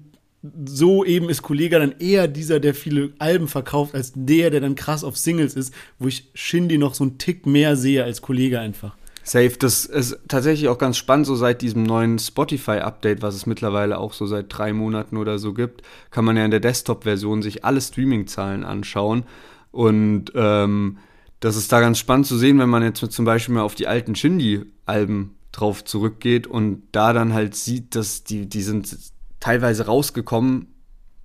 [0.66, 4.74] so eben ist Kollega dann eher dieser, der viele Alben verkauft, als der, der dann
[4.74, 8.60] krass auf Singles ist, wo ich Shindy noch so einen Tick mehr sehe als Kollege
[8.60, 8.94] einfach.
[9.22, 13.96] Safe, das ist tatsächlich auch ganz spannend, so seit diesem neuen Spotify-Update, was es mittlerweile
[13.96, 17.64] auch so seit drei Monaten oder so gibt, kann man ja in der Desktop-Version sich
[17.64, 19.24] alle Streaming-Zahlen anschauen.
[19.72, 20.98] Und ähm,
[21.40, 23.86] das ist da ganz spannend zu sehen, wenn man jetzt zum Beispiel mal auf die
[23.86, 28.96] alten Shindy-Alben drauf zurückgeht und da dann halt sieht, dass die, die sind
[29.40, 30.68] teilweise rausgekommen,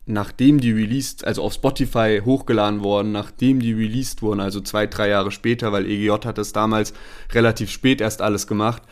[0.05, 5.09] nachdem die released, also auf Spotify hochgeladen worden, nachdem die released wurden, also zwei, drei
[5.09, 6.93] Jahre später, weil EGJ hat das damals
[7.31, 8.83] relativ spät erst alles gemacht.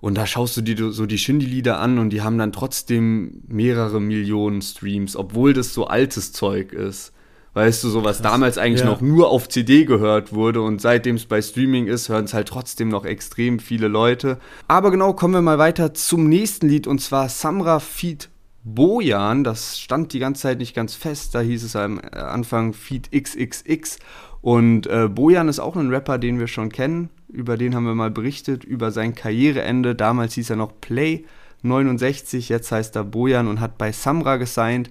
[0.00, 4.00] Und da schaust du dir so die Shindy-Lieder an und die haben dann trotzdem mehrere
[4.00, 7.12] Millionen Streams, obwohl das so altes Zeug ist.
[7.54, 8.86] Weißt du, so was damals eigentlich ja.
[8.86, 12.48] noch nur auf CD gehört wurde und seitdem es bei Streaming ist, hören es halt
[12.48, 14.38] trotzdem noch extrem viele Leute.
[14.68, 18.30] Aber genau, kommen wir mal weiter zum nächsten Lied und zwar Samra Feed
[18.64, 19.44] Bojan.
[19.44, 21.34] Das stand die ganze Zeit nicht ganz fest.
[21.34, 23.98] Da hieß es am Anfang Feed XXX.
[24.40, 27.10] Und äh, Bojan ist auch ein Rapper, den wir schon kennen.
[27.28, 29.94] Über den haben wir mal berichtet, über sein Karriereende.
[29.94, 31.24] Damals hieß er noch Play
[31.62, 34.90] 69, jetzt heißt er Bojan und hat bei Samra gesigned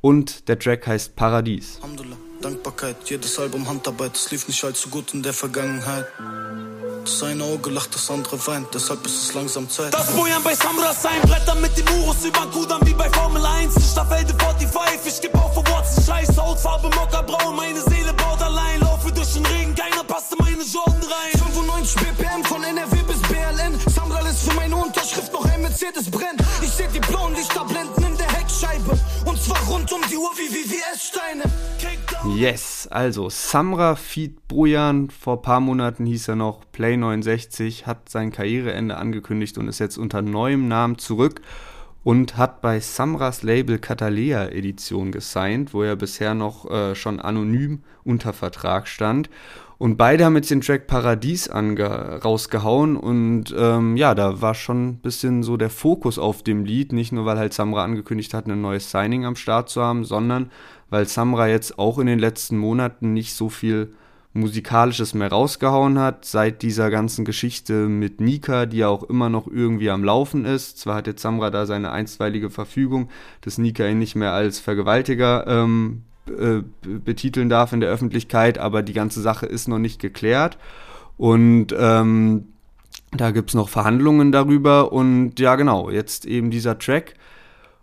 [0.00, 1.78] und der Track heißt Paradies.
[2.40, 6.06] Dankbarkeit, jedes Album Handarbeit, es lief nicht allzu gut in der Vergangenheit.
[7.04, 9.92] Das eine Auge lacht, das andere weint, deshalb ist es langsam Zeit.
[9.92, 13.74] Das Bojan bei Samra sein, Bretter mit dem Urus über Kudam wie bei Formel 1.
[13.90, 17.80] Staffelde 45, ich geb auf vor Watson, scheiß Hautfarbe, Mockerbraun, meine
[32.36, 38.08] Yes, also Samra Feed Bojan, vor ein paar Monaten hieß er noch Play 69, hat
[38.08, 41.40] sein Karriereende angekündigt und ist jetzt unter neuem Namen zurück
[42.04, 47.82] und hat bei Samras Label Catalea Edition gesigned, wo er bisher noch äh, schon anonym
[48.04, 49.28] unter Vertrag stand.
[49.78, 54.96] Und beide haben jetzt den Track Paradies rausgehauen und ähm, ja, da war schon ein
[54.96, 58.60] bisschen so der Fokus auf dem Lied, nicht nur weil halt Samra angekündigt hat, ein
[58.60, 60.50] neues Signing am Start zu haben, sondern
[60.90, 63.92] weil Samra jetzt auch in den letzten Monaten nicht so viel
[64.32, 69.46] musikalisches mehr rausgehauen hat, seit dieser ganzen Geschichte mit Nika, die ja auch immer noch
[69.48, 70.78] irgendwie am Laufen ist.
[70.78, 73.08] Zwar hat jetzt Samra da seine einstweilige Verfügung,
[73.40, 78.82] dass Nika ihn nicht mehr als Vergewaltiger ähm, äh, betiteln darf in der Öffentlichkeit, aber
[78.82, 80.58] die ganze Sache ist noch nicht geklärt.
[81.16, 82.48] Und ähm,
[83.12, 84.92] da gibt es noch Verhandlungen darüber.
[84.92, 87.14] Und ja, genau, jetzt eben dieser Track.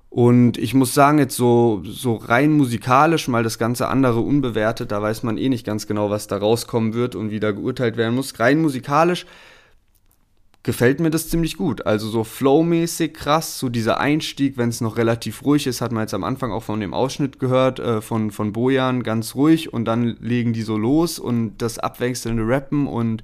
[0.09, 5.01] Und ich muss sagen, jetzt so, so rein musikalisch, mal das ganze andere unbewertet, da
[5.01, 8.15] weiß man eh nicht ganz genau, was da rauskommen wird und wie da geurteilt werden
[8.15, 8.39] muss.
[8.39, 9.25] Rein musikalisch
[10.65, 11.85] gefällt mir das ziemlich gut.
[11.85, 16.01] Also so flowmäßig krass, so dieser Einstieg, wenn es noch relativ ruhig ist, hat man
[16.01, 19.85] jetzt am Anfang auch von dem Ausschnitt gehört, äh, von, von Bojan, ganz ruhig und
[19.85, 23.21] dann legen die so los und das abwechselnde Rappen und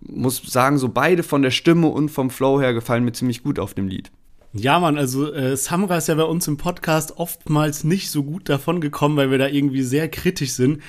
[0.00, 3.58] muss sagen, so beide von der Stimme und vom Flow her gefallen mir ziemlich gut
[3.58, 4.10] auf dem Lied.
[4.54, 8.50] Ja, Mann, also äh, Samra ist ja bei uns im Podcast oftmals nicht so gut
[8.50, 10.82] davon gekommen, weil wir da irgendwie sehr kritisch sind.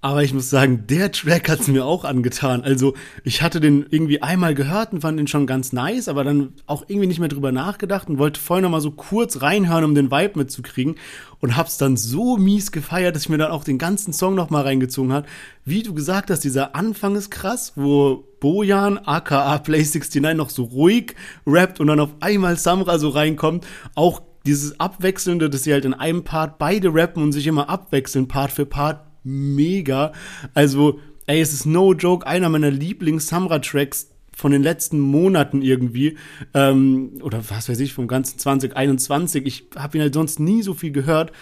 [0.00, 2.62] Aber ich muss sagen, der Track hat's mir auch angetan.
[2.62, 2.94] Also
[3.24, 6.84] ich hatte den irgendwie einmal gehört und fand den schon ganz nice, aber dann auch
[6.86, 10.12] irgendwie nicht mehr drüber nachgedacht und wollte vorher noch mal so kurz reinhören, um den
[10.12, 10.94] Vibe mitzukriegen
[11.40, 14.50] und hab's dann so mies gefeiert, dass ich mir dann auch den ganzen Song noch
[14.50, 15.26] mal reingezogen hat.
[15.64, 20.64] Wie du gesagt hast, dieser Anfang ist krass, wo Bojan aka Play 69 noch so
[20.64, 21.14] ruhig
[21.46, 23.66] rappt und dann auf einmal Samra so reinkommt.
[23.94, 28.28] Auch dieses Abwechselnde, dass sie halt in einem Part beide rappen und sich immer abwechseln,
[28.28, 30.12] Part für Part, mega.
[30.54, 36.16] Also, ey, es ist no joke, einer meiner Lieblings-Samra-Tracks von den letzten Monaten irgendwie.
[36.54, 39.44] Ähm, oder was weiß ich, vom ganzen 2021.
[39.46, 41.32] Ich habe ihn halt sonst nie so viel gehört.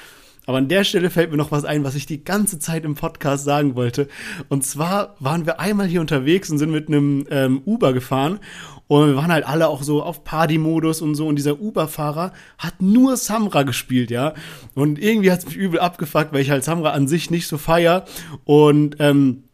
[0.48, 2.94] Aber an der Stelle fällt mir noch was ein, was ich die ganze Zeit im
[2.94, 4.08] Podcast sagen wollte.
[4.48, 8.38] Und zwar waren wir einmal hier unterwegs und sind mit einem ähm, Uber gefahren.
[8.86, 11.26] Und wir waren halt alle auch so auf Party-Modus und so.
[11.26, 14.32] Und dieser Uber-Fahrer hat nur Samra gespielt, ja.
[14.74, 17.58] Und irgendwie hat es mich übel abgefuckt, weil ich halt Samra an sich nicht so
[17.58, 18.06] feier.
[18.46, 19.44] Und ähm,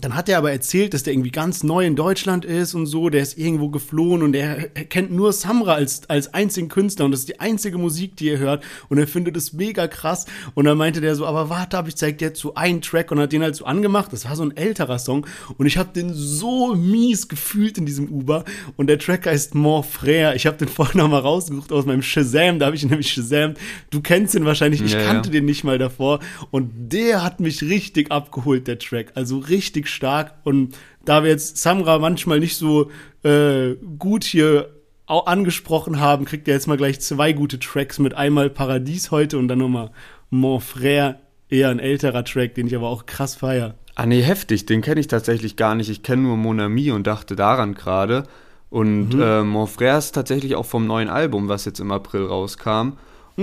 [0.00, 3.10] dann hat er aber erzählt, dass der irgendwie ganz neu in Deutschland ist und so,
[3.10, 7.20] der ist irgendwo geflohen und er, kennt nur Samra als, als einzigen Künstler und das
[7.20, 8.64] ist die einzige Musik, die er hört.
[8.88, 10.26] Und er findet es mega krass.
[10.54, 13.10] Und dann meinte der so, aber warte ab, ich zeig dir jetzt so einen Track
[13.10, 15.26] und hat den halt so angemacht, das war so ein älterer Song.
[15.58, 18.44] Und ich habe den so mies gefühlt in diesem Uber.
[18.76, 22.02] Und der Track heißt Mon Frère, ich habe den vorhin noch mal rausgesucht aus meinem
[22.02, 23.54] Shazam, da habe ich ihn nämlich Shazam,
[23.90, 25.34] du kennst ihn wahrscheinlich, ich ja, kannte ja.
[25.34, 26.20] den nicht mal davor.
[26.50, 30.34] Und der hat mich richtig abgeholt, der Track, also richtig stark.
[30.44, 32.90] Und da wir jetzt Samra manchmal nicht so
[33.22, 34.70] äh, gut hier
[35.06, 39.38] auch angesprochen haben, kriegt er jetzt mal gleich zwei gute Tracks mit einmal Paradies heute
[39.38, 39.90] und dann nochmal
[40.30, 41.16] Mon Frère,
[41.48, 43.74] eher ein älterer Track, den ich aber auch krass feier.
[43.96, 45.90] Ah nee, heftig, den kenne ich tatsächlich gar nicht.
[45.90, 48.22] Ich kenne nur Mon Ami und dachte daran gerade.
[48.70, 49.20] Und mhm.
[49.20, 52.92] äh, Mon Frère ist tatsächlich auch vom neuen Album, was jetzt im April rauskam.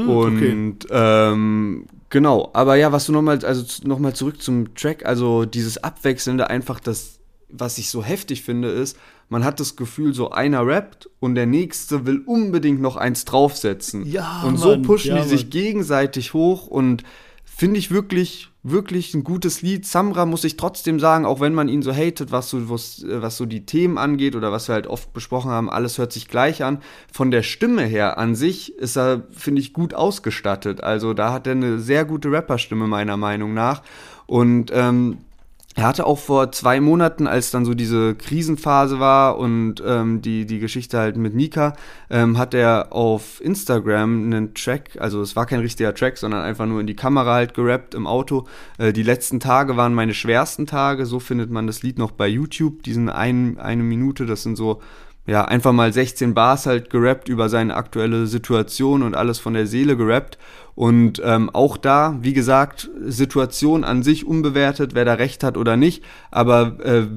[0.04, 0.92] Mhm, und okay.
[0.92, 6.50] ähm, Genau, aber ja, was du nochmal, also nochmal zurück zum Track, also dieses Abwechselnde,
[6.50, 8.98] einfach das, was ich so heftig finde, ist,
[9.30, 14.06] man hat das Gefühl, so einer rappt und der nächste will unbedingt noch eins draufsetzen.
[14.06, 14.44] Ja.
[14.46, 17.04] Und so Mann, pushen ja, die sich gegenseitig hoch und
[17.58, 19.84] finde ich wirklich, wirklich ein gutes Lied.
[19.84, 23.36] Samra muss ich trotzdem sagen, auch wenn man ihn so hatet, was so, was, was
[23.36, 26.64] so die Themen angeht oder was wir halt oft besprochen haben, alles hört sich gleich
[26.64, 26.84] an.
[27.12, 30.84] Von der Stimme her an sich ist er, finde ich, gut ausgestattet.
[30.84, 33.82] Also da hat er eine sehr gute Rapperstimme meiner Meinung nach.
[34.28, 35.18] Und ähm,
[35.78, 40.48] er hatte auch vor zwei Monaten, als dann so diese Krisenphase war und ähm, die,
[40.48, 41.76] die Geschichte halt mit Nika,
[42.10, 46.66] ähm, hat er auf Instagram einen Track, also es war kein richtiger Track, sondern einfach
[46.66, 48.48] nur in die Kamera halt gerappt im Auto.
[48.80, 52.28] Äh, die letzten Tage waren meine schwersten Tage, so findet man das Lied noch bei
[52.28, 54.82] YouTube, diesen ein, eine Minute, das sind so
[55.28, 59.68] ja, einfach mal 16 Bars halt gerappt über seine aktuelle Situation und alles von der
[59.68, 60.40] Seele gerappt.
[60.78, 65.76] Und ähm, auch da, wie gesagt, Situation an sich unbewertet, wer da recht hat oder
[65.76, 67.08] nicht, aber äh,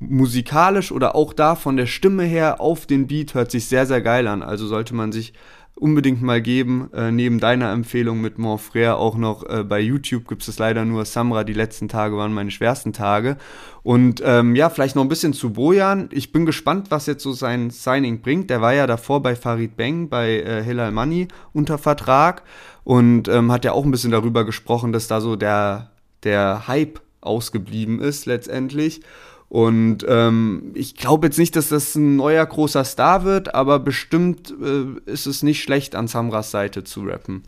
[0.00, 4.00] musikalisch oder auch da von der Stimme her auf den Beat hört sich sehr, sehr
[4.00, 4.42] geil an.
[4.42, 5.32] Also sollte man sich
[5.76, 6.90] unbedingt mal geben.
[6.92, 11.04] Äh, neben deiner Empfehlung mit Monfrère auch noch äh, bei YouTube gibt es leider nur
[11.04, 11.44] Samra.
[11.44, 13.36] Die letzten Tage waren meine schwersten Tage.
[13.82, 16.08] Und ähm, ja, vielleicht noch ein bisschen zu Bojan.
[16.12, 18.50] Ich bin gespannt, was jetzt so sein Signing bringt.
[18.50, 22.42] Der war ja davor bei Farid Bang, bei äh, Hilal Mani unter Vertrag
[22.84, 25.90] und ähm, hat ja auch ein bisschen darüber gesprochen, dass da so der,
[26.22, 29.00] der Hype ausgeblieben ist letztendlich.
[29.48, 34.52] Und ähm, ich glaube jetzt nicht, dass das ein neuer großer Star wird, aber bestimmt
[34.60, 37.44] äh, ist es nicht schlecht, an Samras Seite zu rappen.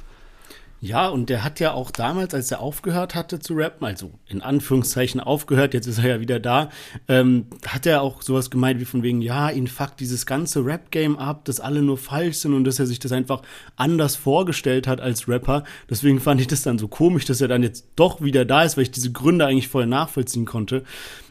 [0.81, 4.43] Ja, und der hat ja auch damals, als er aufgehört hatte zu rappen, also in
[4.43, 6.69] Anführungszeichen aufgehört, jetzt ist er ja wieder da,
[7.09, 11.19] ähm, hat er auch sowas gemeint wie von wegen, ja, ihn fuckt dieses ganze Rap-Game
[11.19, 13.41] ab, dass alle nur falsch sind und dass er sich das einfach
[13.77, 15.65] anders vorgestellt hat als Rapper.
[15.89, 18.77] Deswegen fand ich das dann so komisch, dass er dann jetzt doch wieder da ist,
[18.77, 20.85] weil ich diese Gründe eigentlich voll nachvollziehen konnte.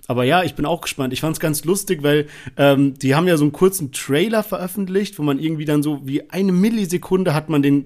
[0.07, 1.13] Aber ja, ich bin auch gespannt.
[1.13, 5.17] Ich fand es ganz lustig, weil ähm, die haben ja so einen kurzen Trailer veröffentlicht,
[5.17, 7.85] wo man irgendwie dann so wie eine Millisekunde hat man den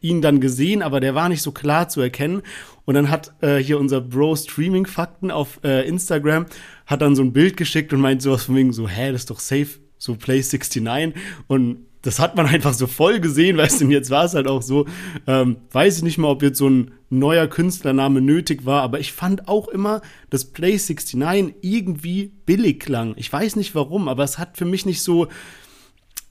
[0.00, 2.42] ihn dann gesehen, aber der war nicht so klar zu erkennen.
[2.84, 6.46] Und dann hat äh, hier unser Bro Streaming Fakten auf äh, Instagram
[6.86, 9.30] hat dann so ein Bild geschickt und meint sowas von wegen so, hä, das ist
[9.30, 11.14] doch safe, so Play 69
[11.46, 14.46] und das hat man einfach so voll gesehen, weißt du, und jetzt war es halt
[14.46, 14.86] auch so,
[15.26, 19.12] ähm, weiß ich nicht mal, ob jetzt so ein neuer Künstlername nötig war, aber ich
[19.12, 23.14] fand auch immer, dass Play 69 irgendwie billig klang.
[23.16, 25.28] Ich weiß nicht warum, aber es hat für mich nicht so,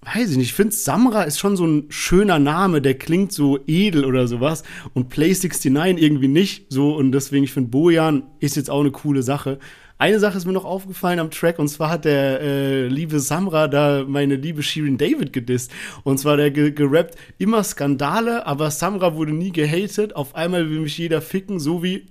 [0.01, 3.59] weiß ich nicht, ich finde Samra ist schon so ein schöner Name, der klingt so
[3.67, 8.55] edel oder sowas und Play 69 irgendwie nicht so und deswegen, ich finde Bojan ist
[8.55, 9.59] jetzt auch eine coole Sache.
[10.01, 13.67] Eine Sache ist mir noch aufgefallen am Track und zwar hat der äh, liebe Samra
[13.67, 15.71] da meine liebe Shirin David gedisst.
[16.01, 20.15] Und zwar der ge gerappt immer Skandale, aber Samra wurde nie gehatet.
[20.15, 22.07] Auf einmal will mich jeder ficken, so wie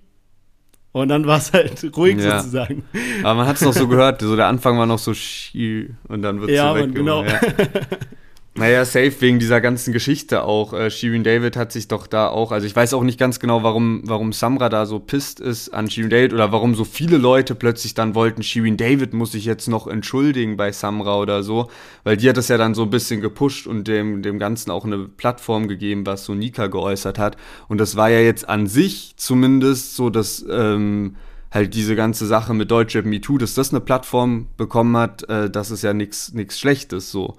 [0.93, 2.39] und dann war es halt ruhig ja.
[2.39, 2.85] sozusagen.
[3.25, 6.41] Aber man hat es noch so gehört, so der Anfang war noch so und dann
[6.41, 7.25] wird es ja, so man, genau.
[7.25, 7.41] Ja.
[8.57, 10.73] Naja, safe wegen dieser ganzen Geschichte auch.
[10.73, 13.63] Äh, Shirin David hat sich doch da auch, also ich weiß auch nicht ganz genau,
[13.63, 17.55] warum, warum Samra da so pisst ist an Shirin David oder warum so viele Leute
[17.55, 21.71] plötzlich dann wollten, Shirin David muss sich jetzt noch entschuldigen bei Samra oder so,
[22.03, 24.85] weil die hat das ja dann so ein bisschen gepusht und dem, dem Ganzen auch
[24.85, 27.37] eine Plattform gegeben, was so Nika geäußert hat.
[27.69, 31.15] Und das war ja jetzt an sich zumindest so, dass ähm,
[31.53, 35.71] halt diese ganze Sache mit Deutschrap MeToo, dass das eine Plattform bekommen hat, äh, das
[35.71, 37.37] ist ja nichts Schlechtes so.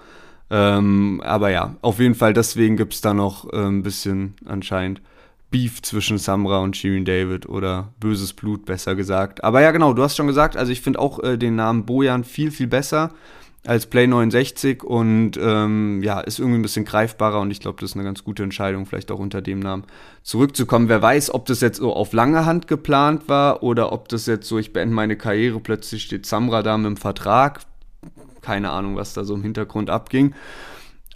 [0.52, 5.02] Ähm, aber ja, auf jeden Fall deswegen gibt es da noch äh, ein bisschen anscheinend
[5.50, 9.46] Beef zwischen Samra und Shirin David oder böses Blut, besser gesagt.
[9.46, 12.26] Aber ja, genau, du hast schon gesagt, also ich finde auch äh, den Namen Bojan
[12.26, 13.12] viel, viel besser
[13.66, 17.92] als Play 69 und ähm, ja, ist irgendwie ein bisschen greifbarer und ich glaube, das
[17.92, 19.84] ist eine ganz gute Entscheidung, vielleicht auch unter dem Namen
[20.24, 20.90] zurückzukommen.
[20.90, 24.48] Wer weiß, ob das jetzt so auf lange Hand geplant war oder ob das jetzt
[24.48, 27.62] so, ich beende meine Karriere, plötzlich steht Samra da mit dem Vertrag
[28.42, 30.34] keine Ahnung, was da so im Hintergrund abging.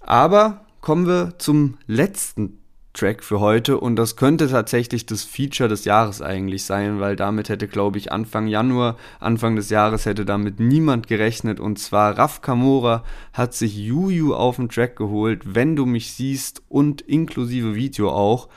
[0.01, 2.59] Aber kommen wir zum letzten
[2.95, 7.49] Track für heute und das könnte tatsächlich das Feature des Jahres eigentlich sein, weil damit
[7.49, 12.41] hätte, glaube ich, Anfang Januar, Anfang des Jahres hätte damit niemand gerechnet und zwar Raf
[12.41, 18.11] Kamora hat sich Juju auf den Track geholt, wenn du mich siehst und inklusive Video
[18.11, 18.47] auch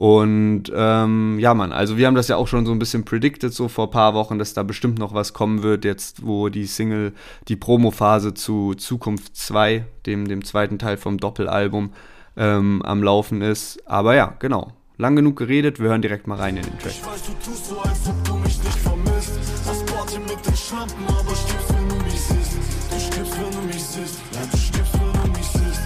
[0.00, 3.52] und ähm, ja, Mann, also wir haben das ja auch schon so ein bisschen predicted,
[3.52, 6.64] so vor ein paar Wochen, dass da bestimmt noch was kommen wird, jetzt wo die
[6.64, 7.12] Single,
[7.48, 11.92] die Promo-Phase zu Zukunft 2, dem, dem zweiten Teil vom Doppelalbum,
[12.38, 13.86] ähm, am Laufen ist.
[13.86, 14.72] Aber ja, genau.
[14.96, 16.92] Lang genug geredet, wir hören direkt mal rein in den Track.
[16.92, 19.38] Ich weiß, du tust so, als ob du mich nicht vermisst.
[19.66, 22.56] Das Party mit den Schlampen, aber stirbst, wenn du mich siehst.
[22.90, 24.18] Du stirbst, wenn du mich siehst.
[24.32, 25.82] Ja, du stirbst, wenn du mich siehst.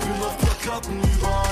[0.00, 1.45] Bin auf Plakaten überall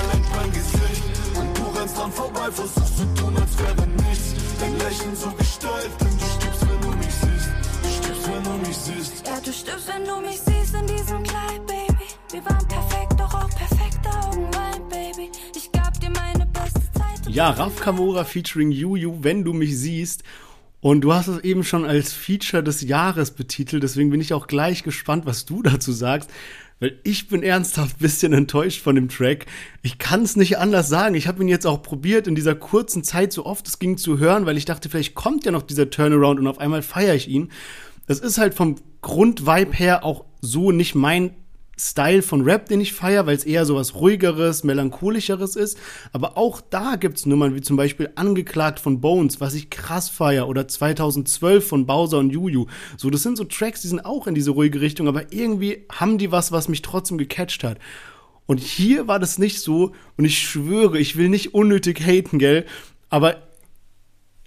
[2.05, 4.35] dran vorbei, versuchst zu tun, als wäre nichts.
[4.59, 7.49] Dein Lächeln so gestaltet, du stirbst, wenn du mich siehst.
[7.81, 9.27] Du stirbst, wenn du mich siehst.
[9.27, 12.07] Ja, du stirbst, wenn du mich siehst in diesem Kleid, Baby.
[12.31, 15.31] Wir waren perfekt, doch auch perfekte Augen, mein Baby.
[15.55, 17.27] Ich gab dir meine beste Zeit.
[17.27, 20.23] Ja, Raf Kamora featuring Juju, wenn du mich siehst.
[20.81, 24.45] Und du hast es eben schon als Feature des Jahres betitelt, deswegen bin ich auch
[24.45, 26.29] gleich gespannt, was du dazu sagst.
[26.79, 29.45] Weil ich bin ernsthaft ein bisschen enttäuscht von dem Track.
[29.81, 31.15] Ich kann es nicht anders sagen.
[31.15, 34.19] Ich habe ihn jetzt auch probiert, in dieser kurzen Zeit so oft es ging zu
[34.19, 37.29] hören, weil ich dachte, vielleicht kommt ja noch dieser Turnaround und auf einmal feiere ich
[37.29, 37.49] ihn.
[38.07, 41.31] Das ist halt vom Grundvibe her auch so nicht mein
[41.77, 45.77] Style von Rap, den ich feiere, weil es eher so was ruhigeres, melancholischeres ist.
[46.13, 50.09] Aber auch da gibt es Nummern wie zum Beispiel Angeklagt von Bones, was ich krass
[50.09, 52.67] feiere, oder 2012 von Bowser und Juju.
[52.97, 56.17] So, das sind so Tracks, die sind auch in diese ruhige Richtung, aber irgendwie haben
[56.17, 57.79] die was, was mich trotzdem gecatcht hat.
[58.45, 62.65] Und hier war das nicht so, und ich schwöre, ich will nicht unnötig haten, gell,
[63.09, 63.37] aber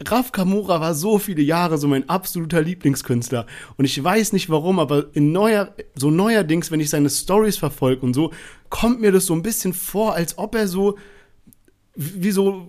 [0.07, 3.47] Raf Kamura war so viele Jahre so mein absoluter Lieblingskünstler.
[3.77, 8.03] Und ich weiß nicht warum, aber in neuer, so neuerdings, wenn ich seine Stories verfolge
[8.03, 8.33] und so,
[8.71, 10.97] kommt mir das so ein bisschen vor, als ob er so,
[11.97, 12.69] wie so,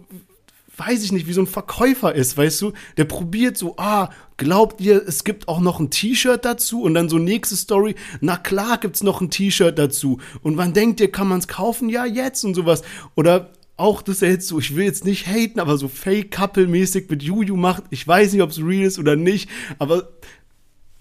[0.76, 2.74] weiß ich nicht, wie so ein Verkäufer ist, weißt du?
[2.98, 6.82] Der probiert so, ah, glaubt ihr, es gibt auch noch ein T-Shirt dazu?
[6.82, 10.20] Und dann so nächste Story, na klar gibt's noch ein T-Shirt dazu.
[10.42, 11.90] Und wann denkt ihr, kann man's kaufen?
[11.90, 12.82] Ja, jetzt und sowas.
[13.16, 17.24] Oder auch, dass er jetzt so, ich will jetzt nicht haten, aber so Fake-Couple-mäßig mit
[17.24, 17.84] Juju macht.
[17.90, 20.10] Ich weiß nicht, ob es real ist oder nicht, aber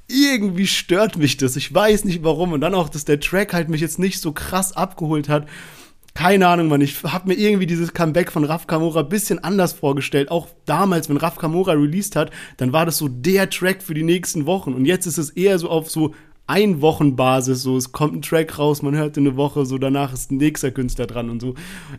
[0.08, 1.56] irgendwie stört mich das.
[1.56, 2.52] Ich weiß nicht warum.
[2.52, 5.46] Und dann auch, dass der Track halt mich jetzt nicht so krass abgeholt hat.
[6.14, 6.80] Keine Ahnung, Mann.
[6.80, 10.30] Ich habe mir irgendwie dieses Comeback von Raf Kamora ein bisschen anders vorgestellt.
[10.30, 14.02] Auch damals, wenn Raf Kamora released hat, dann war das so der Track für die
[14.02, 14.72] nächsten Wochen.
[14.72, 16.14] Und jetzt ist es eher so auf so
[16.48, 20.32] Einwochenbasis, so es kommt ein Track raus, man hört in eine Woche, so danach ist
[20.32, 21.54] ein nächster Künstler dran und so.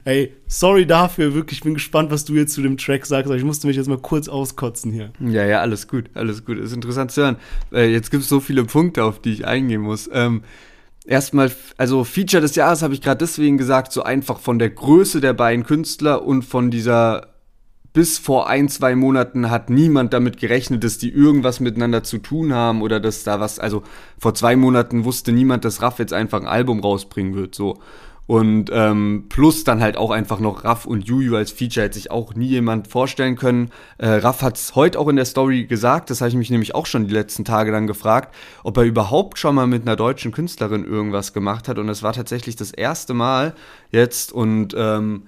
[0.06, 3.38] Ey, sorry dafür, wirklich, ich bin gespannt, was du jetzt zu dem Track sagst, aber
[3.38, 5.12] ich musste mich jetzt mal kurz auskotzen hier.
[5.20, 6.58] Ja, ja, alles gut, alles gut.
[6.58, 7.36] Ist interessant zu hören.
[7.72, 10.10] Äh, jetzt gibt es so viele Punkte, auf die ich eingehen muss.
[10.12, 10.42] Ähm,
[11.06, 15.22] erstmal, also Feature des Jahres habe ich gerade deswegen gesagt, so einfach von der Größe
[15.22, 17.29] der beiden Künstler und von dieser
[17.94, 22.54] bis vor ein, zwei Monaten hat niemand damit gerechnet, dass die irgendwas miteinander zu tun
[22.54, 23.84] haben oder dass da was, also
[24.18, 27.80] vor zwei Monaten wusste niemand, dass Raff jetzt einfach ein Album rausbringen wird, so.
[28.30, 32.12] Und ähm, plus dann halt auch einfach noch Raff und Juju als Feature hätte sich
[32.12, 33.72] auch nie jemand vorstellen können.
[33.98, 36.76] Äh, Raff hat es heute auch in der Story gesagt, das habe ich mich nämlich
[36.76, 40.32] auch schon die letzten Tage dann gefragt, ob er überhaupt schon mal mit einer deutschen
[40.32, 41.80] Künstlerin irgendwas gemacht hat.
[41.80, 43.56] Und das war tatsächlich das erste Mal
[43.90, 45.24] jetzt und ähm,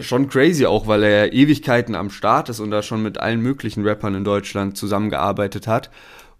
[0.00, 3.40] schon crazy auch, weil er ja Ewigkeiten am Start ist und da schon mit allen
[3.40, 5.90] möglichen Rappern in Deutschland zusammengearbeitet hat.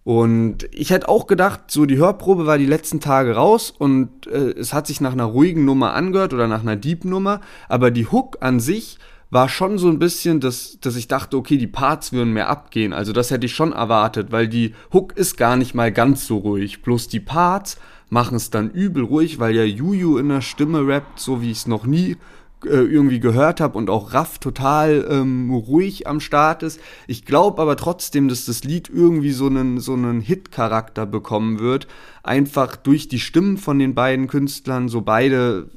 [0.05, 4.51] Und ich hätte auch gedacht, so die Hörprobe war die letzten Tage raus und äh,
[4.51, 8.39] es hat sich nach einer ruhigen Nummer angehört oder nach einer Deep-Nummer, aber die Hook
[8.41, 8.99] an sich
[9.31, 12.93] war schon so ein bisschen, dass, dass ich dachte, okay, die Parts würden mehr abgehen.
[12.93, 16.39] Also das hätte ich schon erwartet, weil die Hook ist gar nicht mal ganz so
[16.39, 16.83] ruhig.
[16.83, 17.77] Bloß die Parts
[18.09, 21.59] machen es dann übel ruhig, weil ja Juju in der Stimme rappt, so wie ich
[21.59, 22.17] es noch nie
[22.65, 26.81] irgendwie gehört habe und auch Raff total ähm, ruhig am Start ist.
[27.07, 31.87] Ich glaube aber trotzdem, dass das Lied irgendwie so einen, so einen Hit-Charakter bekommen wird.
[32.23, 34.89] Einfach durch die Stimmen von den beiden Künstlern.
[34.89, 35.69] So beide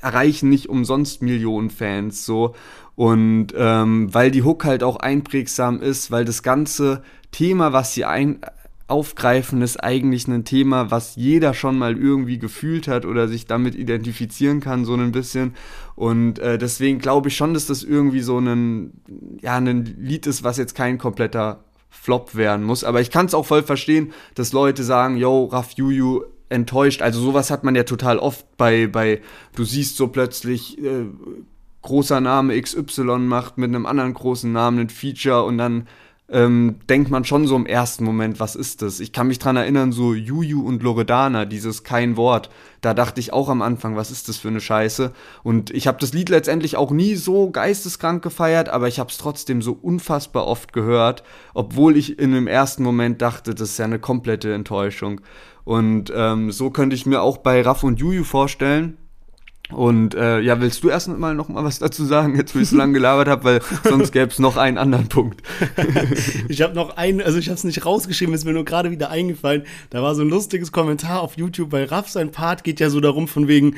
[0.00, 2.26] erreichen nicht umsonst Millionen Fans.
[2.26, 2.54] So.
[2.96, 8.04] Und ähm, weil die Hook halt auch einprägsam ist, weil das ganze Thema, was sie
[8.04, 8.40] ein,
[8.88, 13.74] aufgreifen ist eigentlich ein Thema, was jeder schon mal irgendwie gefühlt hat oder sich damit
[13.74, 15.54] identifizieren kann, so ein bisschen.
[15.94, 18.92] Und äh, deswegen glaube ich schon, dass das irgendwie so ein,
[19.42, 22.82] ja, ein Lied ist, was jetzt kein kompletter Flop werden muss.
[22.82, 27.02] Aber ich kann es auch voll verstehen, dass Leute sagen, yo, Raf Juju enttäuscht.
[27.02, 29.20] Also sowas hat man ja total oft bei, bei
[29.54, 31.04] du siehst so plötzlich äh,
[31.82, 35.86] großer Name XY macht mit einem anderen großen Namen ein Feature und dann
[36.30, 39.00] ähm, denkt man schon so im ersten Moment, was ist das?
[39.00, 42.50] Ich kann mich dran erinnern, so Juju und Loredana, dieses kein Wort.
[42.82, 45.12] Da dachte ich auch am Anfang, was ist das für eine Scheiße?
[45.42, 49.16] Und ich habe das Lied letztendlich auch nie so geisteskrank gefeiert, aber ich habe es
[49.16, 51.22] trotzdem so unfassbar oft gehört,
[51.54, 55.22] obwohl ich in dem ersten Moment dachte, das ist ja eine komplette Enttäuschung.
[55.64, 58.98] Und ähm, so könnte ich mir auch bei Raff und Juju vorstellen,
[59.72, 62.68] und äh, ja, willst du erst mal noch mal was dazu sagen, jetzt wo ich
[62.68, 65.42] so lange gelabert habe, weil sonst gäbe es noch einen anderen Punkt.
[66.48, 69.10] ich habe noch einen, also ich habe es nicht rausgeschrieben, ist mir nur gerade wieder
[69.10, 69.64] eingefallen.
[69.90, 73.00] Da war so ein lustiges Kommentar auf YouTube, weil Raff sein Part geht ja so
[73.00, 73.76] darum von wegen,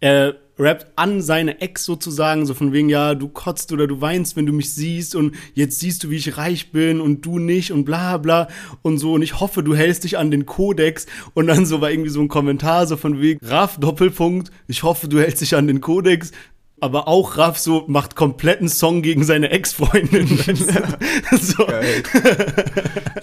[0.00, 4.36] äh, rappt an seine Ex sozusagen, so von wegen, ja, du kotzt oder du weinst,
[4.36, 7.72] wenn du mich siehst und jetzt siehst du, wie ich reich bin und du nicht
[7.72, 8.48] und bla bla.
[8.82, 9.12] Und so.
[9.14, 11.06] Und ich hoffe, du hältst dich an den Kodex.
[11.34, 15.08] Und dann so war irgendwie so ein Kommentar so von wegen, Raff, Doppelpunkt, ich hoffe,
[15.08, 16.32] du hältst dich an den Kodex,
[16.80, 20.26] aber auch Raff so macht kompletten Song gegen seine Ex-Freundin.
[21.40, 21.66] so.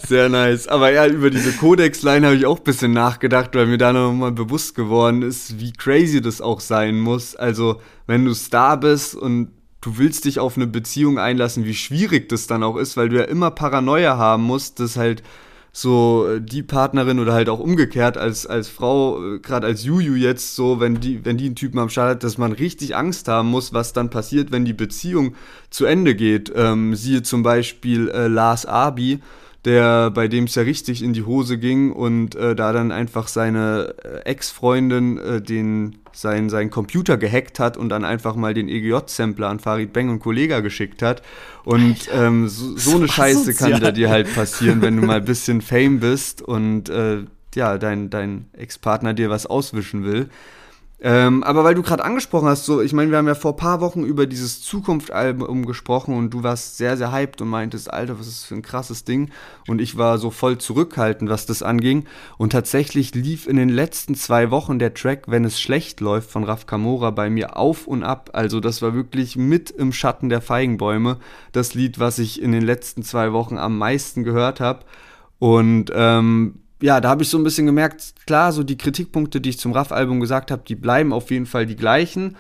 [0.08, 0.68] Sehr nice.
[0.68, 4.32] Aber ja, über diese Codex-Line habe ich auch ein bisschen nachgedacht, weil mir da nochmal
[4.32, 7.36] bewusst geworden ist, wie crazy das auch sein muss.
[7.36, 9.52] Also, wenn du Star bist und
[9.82, 13.18] du willst dich auf eine Beziehung einlassen, wie schwierig das dann auch ist, weil du
[13.18, 15.24] ja immer Paranoia haben musst, dass halt
[15.78, 20.16] so äh, die Partnerin oder halt auch umgekehrt als, als Frau, äh, gerade als Juju
[20.16, 23.28] jetzt so, wenn die, wenn die einen Typen am Start hat, dass man richtig Angst
[23.28, 25.36] haben muss, was dann passiert, wenn die Beziehung
[25.70, 26.50] zu Ende geht.
[26.56, 29.20] Ähm, siehe zum Beispiel äh, Lars Abi,
[29.66, 33.28] der, bei dem es ja richtig in die Hose ging und äh, da dann einfach
[33.28, 38.70] seine äh, Ex-Freundin äh, den sein, sein Computer gehackt hat und dann einfach mal den
[38.70, 41.22] EGJ-Sampler an Farid Beng und Kollega geschickt hat.
[41.66, 43.72] Und ähm, so, so eine Scheiße sozial.
[43.72, 47.78] kann da dir halt passieren, wenn du mal ein bisschen Fame bist und äh, ja,
[47.78, 50.30] dein, dein Ex-Partner dir was auswischen will.
[51.08, 53.58] Ähm, aber weil du gerade angesprochen hast, so, ich meine, wir haben ja vor ein
[53.58, 58.18] paar Wochen über dieses Zukunftsalbum gesprochen und du warst sehr, sehr hyped und meintest, Alter,
[58.18, 59.30] was ist das für ein krasses Ding?
[59.68, 62.06] Und ich war so voll zurückhaltend, was das anging.
[62.40, 66.44] Und tatsächlich lief in den letzten zwei Wochen der Track, wenn es schlecht läuft, von
[66.44, 68.32] Raf Kamora bei mir auf und ab.
[68.34, 71.18] Also das war wirklich mit im Schatten der Feigenbäume
[71.52, 74.86] das Lied, was ich in den letzten zwei Wochen am meisten gehört habe.
[75.38, 79.50] Und ähm, ja, da habe ich so ein bisschen gemerkt, klar, so die Kritikpunkte, die
[79.50, 82.36] ich zum Raff-Album gesagt habe, die bleiben auf jeden Fall die gleichen.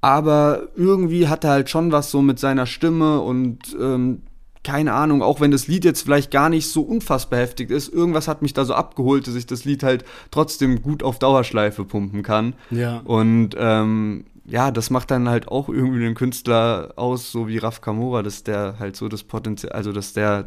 [0.00, 4.22] Aber irgendwie hat er halt schon was so mit seiner Stimme und ähm,
[4.62, 8.28] keine Ahnung, auch wenn das Lied jetzt vielleicht gar nicht so unfassbar heftig ist, irgendwas
[8.28, 12.22] hat mich da so abgeholt, dass ich das Lied halt trotzdem gut auf Dauerschleife pumpen
[12.22, 12.54] kann.
[12.70, 12.98] Ja.
[12.98, 17.80] Und ähm, ja, das macht dann halt auch irgendwie den Künstler aus, so wie Raf
[17.80, 20.46] Kamora, dass der halt so das Potenzial, also dass der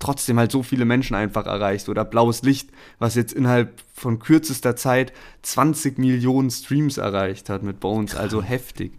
[0.00, 1.88] trotzdem halt so viele Menschen einfach erreicht.
[1.88, 5.12] Oder Blaues Licht, was jetzt innerhalb von kürzester Zeit
[5.42, 8.14] 20 Millionen Streams erreicht hat mit Bones.
[8.14, 8.92] Also heftig.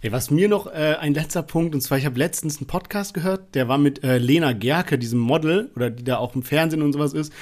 [0.00, 3.14] Ey, was mir noch äh, ein letzter Punkt, und zwar, ich habe letztens einen Podcast
[3.14, 6.82] gehört, der war mit äh, Lena Gerke, diesem Model, oder die da auch im Fernsehen
[6.82, 7.32] und sowas ist.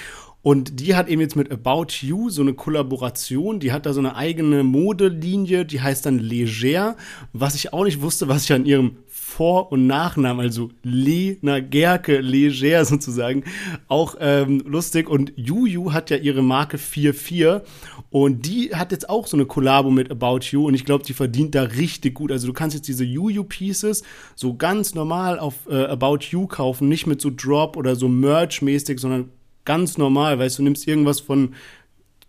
[0.47, 3.59] Und die hat eben jetzt mit About You so eine Kollaboration.
[3.59, 6.97] Die hat da so eine eigene Modelinie, die heißt dann Leger.
[7.33, 8.97] Was ich auch nicht wusste, was ich an ihrem
[9.37, 13.45] vor- und Nachnamen, also Lena Gerke, Leger sozusagen,
[13.87, 15.11] auch ähm, lustig.
[15.11, 17.61] Und Juju hat ja ihre Marke 44
[18.09, 21.13] und die hat jetzt auch so eine Kollabo mit About You und ich glaube, die
[21.13, 22.33] verdient da richtig gut.
[22.33, 27.07] Also du kannst jetzt diese Juju-Pieces so ganz normal auf äh, About You kaufen, nicht
[27.07, 29.29] mit so Drop oder so Merch-mäßig, sondern
[29.67, 31.55] ganz normal, weißt du, nimmst irgendwas von,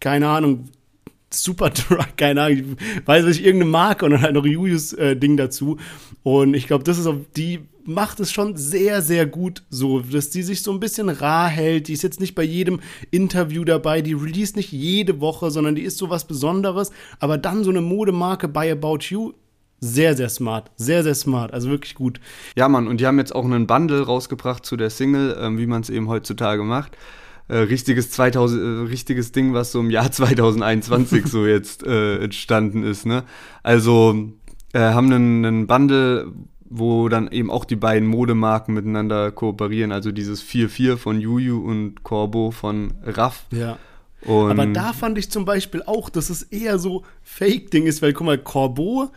[0.01, 0.65] keine Ahnung,
[1.29, 5.15] super Truck, keine Ahnung, ich weiß nicht, irgendeine Marke und dann halt noch Julius äh,
[5.15, 5.77] dazu.
[6.23, 10.29] Und ich glaube, das ist auch, die macht es schon sehr, sehr gut so, dass
[10.29, 11.87] die sich so ein bisschen rar hält.
[11.87, 15.83] Die ist jetzt nicht bei jedem Interview dabei, die release nicht jede Woche, sondern die
[15.83, 16.91] ist so was Besonderes.
[17.19, 19.33] Aber dann so eine Modemarke bei About You,
[19.79, 20.71] sehr, sehr smart.
[20.75, 21.53] Sehr, sehr smart.
[21.53, 22.19] Also wirklich gut.
[22.57, 25.67] Ja, Mann, und die haben jetzt auch einen Bundle rausgebracht zu der Single, ähm, wie
[25.67, 26.97] man es eben heutzutage macht
[27.47, 32.83] äh, richtiges 2000, äh, richtiges Ding, was so im Jahr 2021 so jetzt äh, entstanden
[32.83, 33.05] ist.
[33.05, 33.23] Ne?
[33.63, 34.31] Also
[34.73, 36.31] äh, haben einen, einen Bundle,
[36.69, 39.91] wo dann eben auch die beiden Modemarken miteinander kooperieren.
[39.91, 43.45] Also dieses 4-4 von Juju und Corbo von Raff.
[43.51, 43.77] Ja.
[44.21, 48.13] Und Aber da fand ich zum Beispiel auch, dass es eher so Fake-Ding ist, weil
[48.13, 49.11] guck mal, Corbo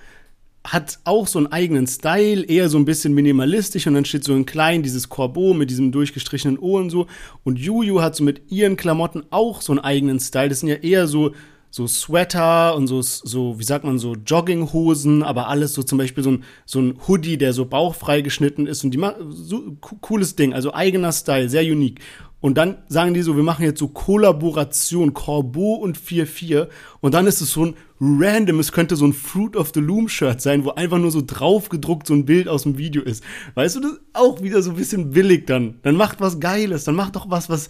[0.65, 4.35] hat auch so einen eigenen Style, eher so ein bisschen minimalistisch und dann steht so
[4.35, 7.07] ein klein dieses Corbeau mit diesem durchgestrichenen O und so.
[7.45, 10.51] Und Juju hat so mit ihren Klamotten auch so einen eigenen Style.
[10.51, 11.33] Das sind ja eher so,
[11.71, 16.23] so Sweater und so, so, wie sagt man, so Jogginghosen, aber alles so zum Beispiel
[16.23, 19.01] so ein, so ein Hoodie, der so bauchfrei geschnitten ist und die
[19.31, 22.01] so cooles Ding, also eigener Style, sehr unique.
[22.41, 26.69] Und dann sagen die so, wir machen jetzt so Kollaboration, Corbeau und 4-4.
[27.01, 30.09] Und dann ist es so ein random, es könnte so ein Fruit of the Loom
[30.09, 33.23] Shirt sein, wo einfach nur so drauf gedruckt so ein Bild aus dem Video ist.
[33.55, 35.81] Weißt du, das ist auch wieder so ein bisschen billig dann.
[35.83, 37.69] Dann macht was Geiles, dann macht doch was, was,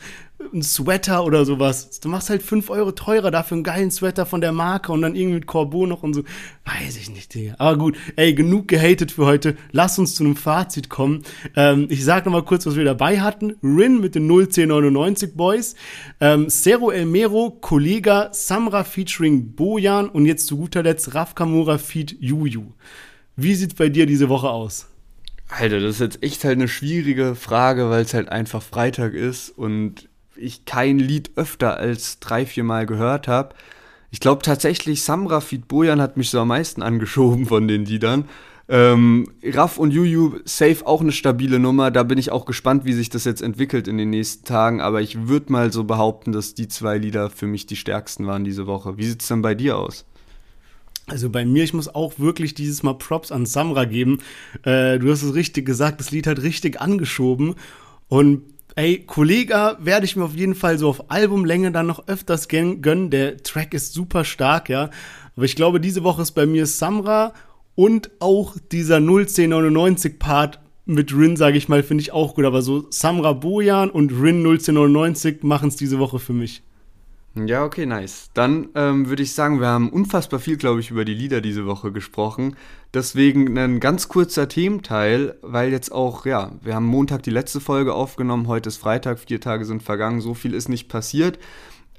[0.52, 2.00] ein Sweater oder sowas.
[2.00, 5.14] Du machst halt 5 Euro teurer dafür einen geilen Sweater von der Marke und dann
[5.14, 6.24] irgendwie mit Corbeau noch und so.
[6.64, 7.54] Weiß ich nicht, Digga.
[7.58, 9.56] Aber gut, ey, genug gehatet für heute.
[9.72, 11.22] Lass uns zu einem Fazit kommen.
[11.56, 13.56] Ähm, ich sag noch mal kurz, was wir dabei hatten.
[13.62, 14.26] Rin mit den
[14.64, 15.74] 01099 Boys.
[16.20, 22.16] Ähm, Cero Elmero, Kollega, Samra featuring Bojan und jetzt zu guter Letzt Raf Kamura feat
[22.20, 22.72] Juju.
[23.36, 24.86] Wie sieht's bei dir diese Woche aus?
[25.48, 29.50] Alter, das ist jetzt echt halt eine schwierige Frage, weil es halt einfach Freitag ist
[29.50, 33.54] und ich kein Lied öfter als drei, vier Mal gehört habe.
[34.10, 38.24] Ich glaube tatsächlich, Samra Feed Bojan hat mich so am meisten angeschoben von den Liedern.
[38.72, 41.90] Ähm, Raff und Juju, safe auch eine stabile Nummer.
[41.90, 44.80] Da bin ich auch gespannt, wie sich das jetzt entwickelt in den nächsten Tagen.
[44.80, 48.44] Aber ich würde mal so behaupten, dass die zwei Lieder für mich die stärksten waren
[48.44, 48.96] diese Woche.
[48.96, 50.04] Wie sieht es denn bei dir aus?
[51.08, 54.20] Also bei mir, ich muss auch wirklich dieses Mal Props an Samra geben.
[54.62, 57.56] Äh, du hast es richtig gesagt, das Lied hat richtig angeschoben.
[58.06, 58.42] Und
[58.76, 63.10] ey, Kollega werde ich mir auf jeden Fall so auf Albumlänge dann noch öfters gönnen.
[63.10, 64.90] Der Track ist super stark, ja.
[65.34, 67.32] Aber ich glaube, diese Woche ist bei mir Samra
[67.80, 72.44] und auch dieser 01099 Part mit Rin, sage ich mal, finde ich auch gut.
[72.44, 76.62] Aber so Samra Bojan und Rin 01099 machen es diese Woche für mich.
[77.34, 78.28] Ja, okay, nice.
[78.34, 81.64] Dann ähm, würde ich sagen, wir haben unfassbar viel, glaube ich, über die Lieder diese
[81.64, 82.54] Woche gesprochen.
[82.92, 87.94] Deswegen ein ganz kurzer Thementeil, weil jetzt auch, ja, wir haben Montag die letzte Folge
[87.94, 91.38] aufgenommen, heute ist Freitag, vier Tage sind vergangen, so viel ist nicht passiert.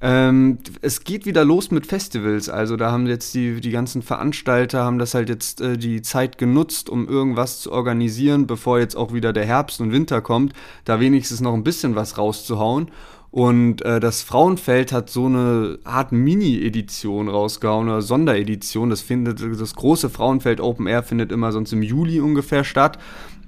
[0.03, 4.83] Ähm, es geht wieder los mit Festivals, also da haben jetzt die, die ganzen Veranstalter,
[4.83, 9.13] haben das halt jetzt äh, die Zeit genutzt, um irgendwas zu organisieren, bevor jetzt auch
[9.13, 10.53] wieder der Herbst und Winter kommt,
[10.85, 12.89] da wenigstens noch ein bisschen was rauszuhauen.
[13.31, 18.89] Und äh, das Frauenfeld hat so eine Art Mini-Edition rausgehauen oder Sonderedition.
[18.89, 22.99] Das findet, das große Frauenfeld Open Air findet immer sonst im Juli ungefähr statt.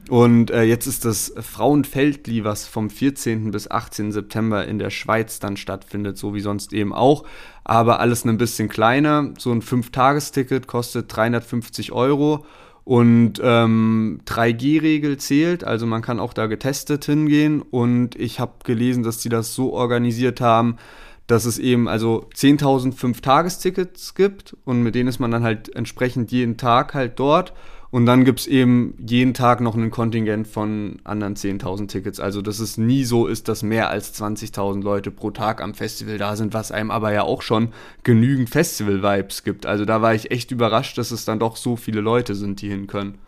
[0.10, 3.51] Und äh, jetzt ist das Frauenfeldli, was vom 14.
[3.51, 4.12] bis 18.
[4.12, 7.24] September in der Schweiz dann stattfindet, so wie sonst eben auch.
[7.64, 9.34] Aber alles ein bisschen kleiner.
[9.38, 12.45] So ein 5-Tages-Ticket kostet 350 Euro.
[12.84, 17.62] Und ähm, 3G-Regel zählt, also man kann auch da getestet hingehen.
[17.62, 20.76] Und ich habe gelesen, dass sie das so organisiert haben,
[21.28, 26.32] dass es eben also 10.000 Fünf-Tages-Tickets gibt und mit denen ist man dann halt entsprechend
[26.32, 27.54] jeden Tag halt dort.
[27.93, 32.19] Und dann gibt es eben jeden Tag noch ein Kontingent von anderen 10.000 Tickets.
[32.19, 36.17] Also, dass es nie so ist, dass mehr als 20.000 Leute pro Tag am Festival
[36.17, 37.67] da sind, was einem aber ja auch schon
[38.01, 39.67] genügend Festival-Vibes gibt.
[39.67, 42.69] Also, da war ich echt überrascht, dass es dann doch so viele Leute sind, die
[42.69, 43.19] hin können.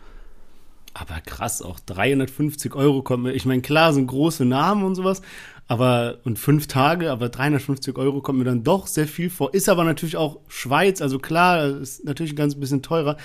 [0.94, 3.32] Aber krass, auch 350 Euro kommen.
[3.32, 5.22] Ich meine, klar, sind große Namen und sowas,
[5.68, 9.52] Aber, und fünf Tage, aber 350 Euro kommt mir dann doch sehr viel vor.
[9.52, 13.16] Ist aber natürlich auch Schweiz, also klar, ist natürlich ein ganz bisschen teurer.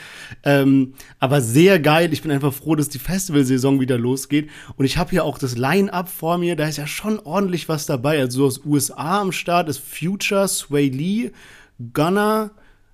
[0.43, 2.11] Ähm, aber sehr geil.
[2.13, 4.49] Ich bin einfach froh, dass die Festivalsaison wieder losgeht.
[4.75, 6.55] Und ich habe hier auch das Line-Up vor mir.
[6.55, 8.19] Da ist ja schon ordentlich was dabei.
[8.19, 11.31] Also so aus USA am Start ist Future, Sway Lee,
[11.93, 12.51] Gunner,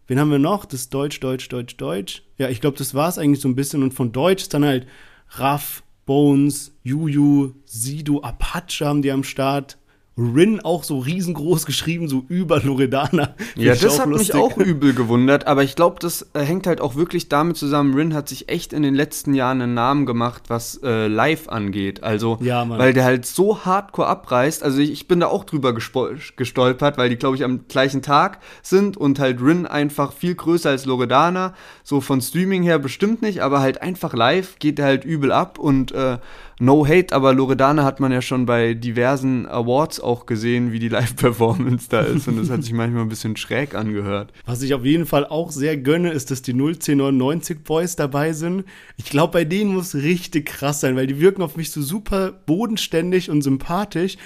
[0.08, 0.66] Wen haben wir noch?
[0.66, 2.24] Das Deutsch, Deutsch, Deutsch, Deutsch.
[2.38, 3.84] Ja, ich glaube, das war es eigentlich so ein bisschen.
[3.84, 4.88] Und von Deutsch ist dann halt
[5.32, 9.78] Raff, Bones, Juju, Sido, Apache haben die am Start.
[10.18, 13.36] Rin auch so riesengroß geschrieben, so über Loredana.
[13.56, 14.34] Ja, das hat lustig.
[14.34, 17.94] mich auch übel gewundert, aber ich glaube, das äh, hängt halt auch wirklich damit zusammen.
[17.94, 22.02] Rin hat sich echt in den letzten Jahren einen Namen gemacht, was äh, live angeht.
[22.02, 24.64] Also, ja, weil der halt so hardcore abreißt.
[24.64, 28.40] Also, ich, ich bin da auch drüber gestolpert, weil die, glaube ich, am gleichen Tag
[28.64, 31.54] sind und halt Rin einfach viel größer als Loredana.
[31.84, 35.60] So von Streaming her bestimmt nicht, aber halt einfach live geht der halt übel ab
[35.60, 36.18] und äh,
[36.60, 40.90] No Hate, aber Loredana hat man ja schon bei diversen Awards auch gesehen, wie die
[40.90, 42.28] Live-Performance da ist.
[42.28, 44.34] Und das hat sich manchmal ein bisschen schräg angehört.
[44.46, 48.64] Was ich auf jeden Fall auch sehr gönne, ist, dass die 01099 Boys dabei sind.
[48.98, 52.32] Ich glaube, bei denen muss richtig krass sein, weil die wirken auf mich so super
[52.32, 54.18] bodenständig und sympathisch.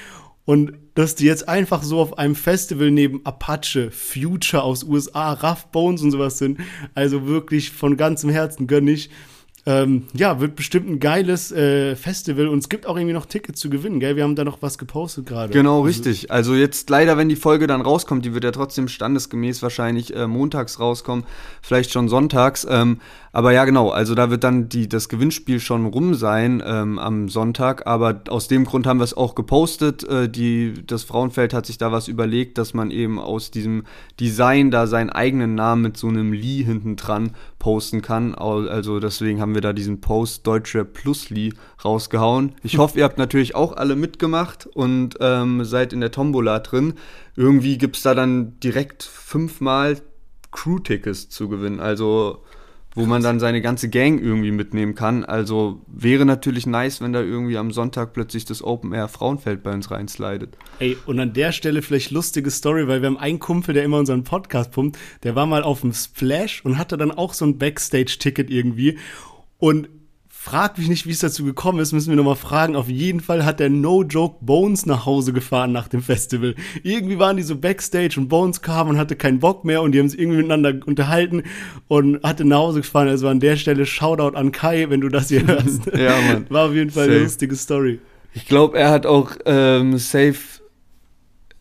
[0.45, 5.67] Und dass die jetzt einfach so auf einem Festival neben Apache, Future aus USA, Rough
[5.71, 6.59] Bones und sowas sind.
[6.95, 9.09] Also wirklich von ganzem Herzen gönne ich.
[9.65, 13.59] Ähm, ja, wird bestimmt ein geiles äh, Festival und es gibt auch irgendwie noch Tickets
[13.59, 14.15] zu gewinnen, gell?
[14.15, 15.53] Wir haben da noch was gepostet gerade.
[15.53, 16.31] Genau, also richtig.
[16.31, 20.25] Also jetzt leider, wenn die Folge dann rauskommt, die wird ja trotzdem standesgemäß wahrscheinlich äh,
[20.25, 21.25] montags rauskommen,
[21.61, 22.65] vielleicht schon sonntags.
[22.67, 23.01] Ähm,
[23.33, 27.29] aber ja, genau, also da wird dann die, das Gewinnspiel schon rum sein ähm, am
[27.29, 27.87] Sonntag.
[27.87, 30.03] Aber aus dem Grund haben wir es auch gepostet.
[30.03, 33.83] Äh, die, das Frauenfeld hat sich da was überlegt, dass man eben aus diesem
[34.19, 38.35] Design da seinen eigenen Namen mit so einem Lee hinten dran posten kann.
[38.35, 41.53] Also deswegen haben wir da diesen Post Deutsche Plus Lee
[41.85, 42.55] rausgehauen.
[42.63, 46.95] Ich hoffe, ihr habt natürlich auch alle mitgemacht und ähm, seid in der Tombola drin.
[47.37, 50.01] Irgendwie gibt es da dann direkt fünfmal
[50.51, 51.79] Crew-Tickets zu gewinnen.
[51.79, 52.43] Also
[52.93, 55.23] wo man dann seine ganze Gang irgendwie mitnehmen kann.
[55.23, 59.73] Also wäre natürlich nice, wenn da irgendwie am Sonntag plötzlich das Open Air Frauenfeld bei
[59.73, 60.57] uns reinslidet.
[60.79, 63.99] Ey, und an der Stelle vielleicht lustige Story, weil wir haben einen Kumpel, der immer
[63.99, 67.57] unseren Podcast pumpt, der war mal auf dem Splash und hatte dann auch so ein
[67.57, 68.97] Backstage-Ticket irgendwie.
[69.57, 69.87] Und
[70.43, 72.75] Frag mich nicht, wie es dazu gekommen ist, müssen wir nochmal fragen.
[72.75, 76.55] Auf jeden Fall hat der No Joke Bones nach Hause gefahren nach dem Festival.
[76.81, 79.99] Irgendwie waren die so Backstage und Bones kam und hatte keinen Bock mehr und die
[79.99, 81.43] haben sich irgendwie miteinander unterhalten
[81.87, 83.07] und hatte nach Hause gefahren.
[83.07, 85.85] Also an der Stelle Shoutout an Kai, wenn du das hier hörst.
[85.95, 86.47] ja, Mann.
[86.49, 87.15] War auf jeden Fall safe.
[87.17, 87.99] eine lustige Story.
[88.33, 90.39] Ich glaube, er hat auch ähm, safe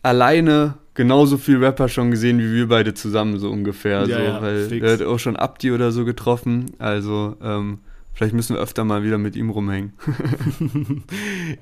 [0.03, 4.07] alleine genauso viel Rapper schon gesehen wie wir beide zusammen, so ungefähr.
[4.07, 4.87] Ja, so, ja, weil fix.
[4.87, 6.73] er hat auch schon Abdi oder so getroffen.
[6.79, 7.81] Also, ähm,
[8.21, 9.95] Vielleicht müssen wir öfter mal wieder mit ihm rumhängen.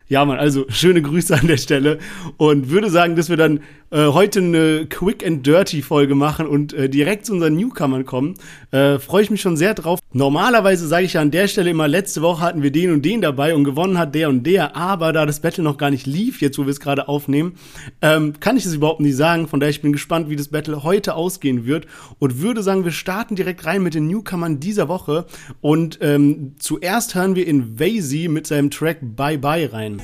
[0.08, 2.00] ja, Mann, also schöne Grüße an der Stelle
[2.36, 6.72] und würde sagen, dass wir dann äh, heute eine Quick and Dirty Folge machen und
[6.72, 8.34] äh, direkt zu unseren Newcomern kommen.
[8.72, 10.00] Äh, Freue ich mich schon sehr drauf.
[10.12, 13.20] Normalerweise sage ich ja an der Stelle immer, letzte Woche hatten wir den und den
[13.20, 16.40] dabei und gewonnen hat der und der, aber da das Battle noch gar nicht lief,
[16.40, 17.54] jetzt wo wir es gerade aufnehmen,
[18.02, 19.46] ähm, kann ich es überhaupt nicht sagen.
[19.46, 21.86] Von daher ich bin gespannt, wie das Battle heute ausgehen wird
[22.18, 25.24] und würde sagen, wir starten direkt rein mit den Newcomern dieser Woche
[25.60, 30.02] und ähm, zuerst hören wir in Vasey mit seinem Track Bye Bye rein.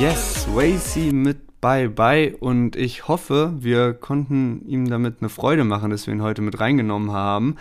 [0.00, 5.90] Yes, Wacy mit Bye Bye und ich hoffe, wir konnten ihm damit eine Freude machen,
[5.90, 7.56] dass wir ihn heute mit reingenommen haben.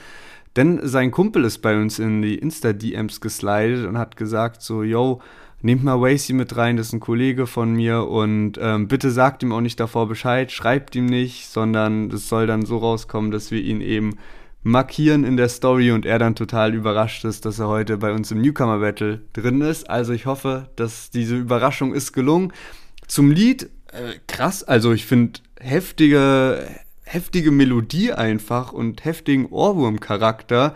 [0.55, 5.19] Denn sein Kumpel ist bei uns in die Insta-DMs geslidet und hat gesagt so, yo,
[5.61, 9.43] nehmt mal Wacy mit rein, das ist ein Kollege von mir und ähm, bitte sagt
[9.43, 13.51] ihm auch nicht davor Bescheid, schreibt ihm nicht, sondern es soll dann so rauskommen, dass
[13.51, 14.15] wir ihn eben
[14.63, 18.31] markieren in der Story und er dann total überrascht ist, dass er heute bei uns
[18.31, 19.89] im Newcomer Battle drin ist.
[19.89, 22.51] Also ich hoffe, dass diese Überraschung ist gelungen.
[23.07, 26.67] Zum Lied, äh, krass, also ich finde heftige,
[27.03, 30.75] heftige Melodie einfach und heftigen Ohrwurm-Charakter.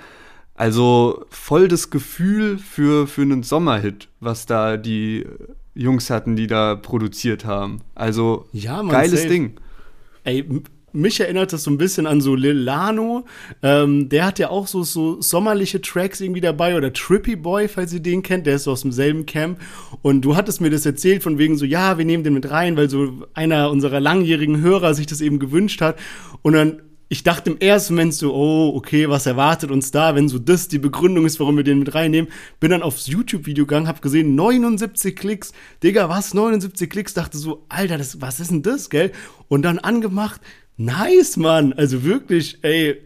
[0.56, 5.26] Also voll das Gefühl für, für einen Sommerhit, was da die
[5.74, 7.82] Jungs hatten, die da produziert haben.
[7.96, 9.34] Also ja, geiles safe.
[9.34, 9.56] Ding.
[10.24, 10.48] Ey,
[10.94, 13.26] mich erinnert das so ein bisschen an so Lil Lano.
[13.62, 17.94] Ähm, der hat ja auch so, so sommerliche Tracks irgendwie dabei oder Trippy Boy, falls
[17.94, 19.60] ihr den kennt, der ist so aus demselben Camp.
[20.02, 22.78] Und du hattest mir das erzählt von wegen so, ja, wir nehmen den mit rein,
[22.78, 25.98] weil so einer unserer langjährigen Hörer sich das eben gewünscht hat.
[26.42, 26.82] Und dann
[27.14, 30.68] ich dachte im ersten Moment so, oh, okay, was erwartet uns da, wenn so das
[30.68, 32.32] die Begründung ist, warum wir den mit reinnehmen.
[32.60, 35.52] Bin dann aufs YouTube-Video gegangen, hab gesehen, 79 Klicks.
[35.84, 36.34] Digga, was?
[36.34, 37.14] 79 Klicks?
[37.14, 39.12] Dachte so, Alter, das, was ist denn das, gell?
[39.48, 40.42] Und dann angemacht,
[40.78, 41.74] nice, Mann.
[41.74, 43.02] Also wirklich, ey,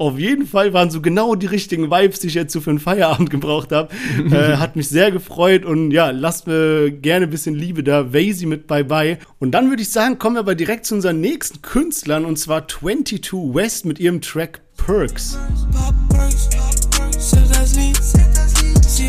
[0.00, 2.78] auf jeden Fall waren so genau die richtigen Vibes, die ich jetzt so für einen
[2.78, 3.90] Feierabend gebraucht habe.
[4.30, 8.14] äh, hat mich sehr gefreut und ja, lasst mir gerne ein bisschen Liebe da.
[8.14, 9.18] Vazy mit Bye Bye.
[9.38, 12.66] Und dann würde ich sagen, kommen wir aber direkt zu unseren nächsten Künstlern und zwar
[12.66, 15.38] 22 West mit ihrem Track Perks.
[15.70, 17.36] Pop Perks, Pop Perks, sie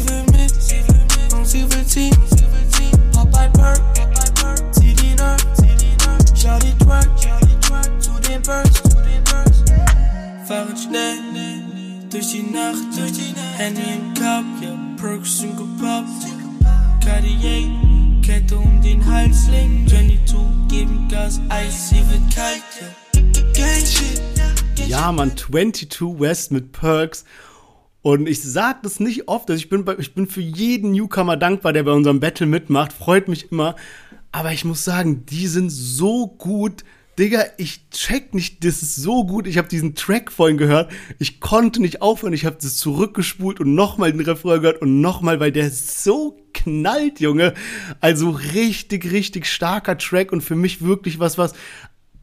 [0.09, 0.51] will mit,
[1.45, 2.11] sie will ziehen,
[3.13, 3.81] Pop by Perk,
[4.73, 5.45] zieh die Nerd,
[6.35, 7.07] schau die Twerk,
[10.51, 11.17] fahren schnell
[12.09, 16.27] durch die Nacht, durch die Handy im Cup, ja, Perks sind gepoppt.
[17.01, 17.69] Cartier,
[18.21, 20.35] Kette um den Hals, Link, 22,
[20.67, 22.63] geben Gas, Eis, sie wird kalt,
[24.77, 24.87] ja.
[24.87, 27.23] Ja, man, 22 West mit Perks.
[28.01, 31.71] Und ich sag das nicht oft, also ich bin, ich bin für jeden Newcomer dankbar,
[31.71, 33.77] der bei unserem Battle mitmacht, freut mich immer.
[34.33, 36.83] Aber ich muss sagen, die sind so gut,
[37.19, 39.45] Digga, ich check nicht, das ist so gut.
[39.45, 40.91] Ich habe diesen Track vorhin gehört.
[41.19, 42.33] Ich konnte nicht aufhören.
[42.33, 47.19] Ich habe das zurückgespult und nochmal den Refrain gehört und nochmal, weil der so knallt,
[47.19, 47.53] Junge.
[47.99, 51.53] Also richtig, richtig starker Track und für mich wirklich was, was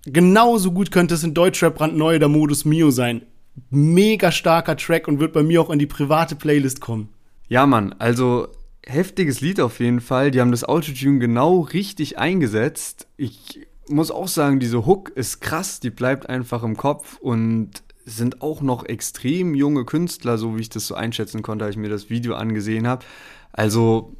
[0.04, 3.22] genauso gut könnte es in Deutschrap brandneu der Modus Mio sein.
[3.70, 7.10] Mega starker Track und wird bei mir auch in die private Playlist kommen.
[7.48, 8.48] Ja, Mann, also
[8.86, 10.30] heftiges Lied auf jeden Fall.
[10.30, 13.06] Die haben das Autotune genau richtig eingesetzt.
[13.16, 18.42] Ich muss auch sagen, diese Hook ist krass, die bleibt einfach im Kopf und sind
[18.42, 21.90] auch noch extrem junge Künstler, so wie ich das so einschätzen konnte, als ich mir
[21.90, 23.04] das Video angesehen habe.
[23.52, 24.14] Also,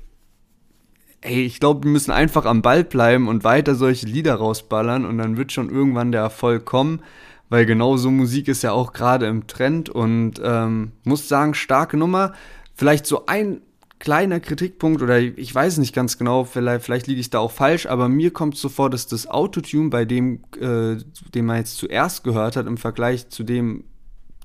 [1.20, 5.18] ey, ich glaube, wir müssen einfach am Ball bleiben und weiter solche Lieder rausballern und
[5.18, 7.02] dann wird schon irgendwann der Erfolg kommen,
[7.48, 11.96] weil genau so Musik ist ja auch gerade im Trend und ähm, muss sagen, starke
[11.96, 12.34] Nummer.
[12.74, 13.62] Vielleicht so ein
[13.98, 17.86] kleiner Kritikpunkt oder ich weiß nicht ganz genau, vielleicht, vielleicht liege ich da auch falsch,
[17.86, 20.96] aber mir kommt so vor, dass das Autotune bei dem, äh,
[21.34, 23.84] den man jetzt zuerst gehört hat, im Vergleich zu dem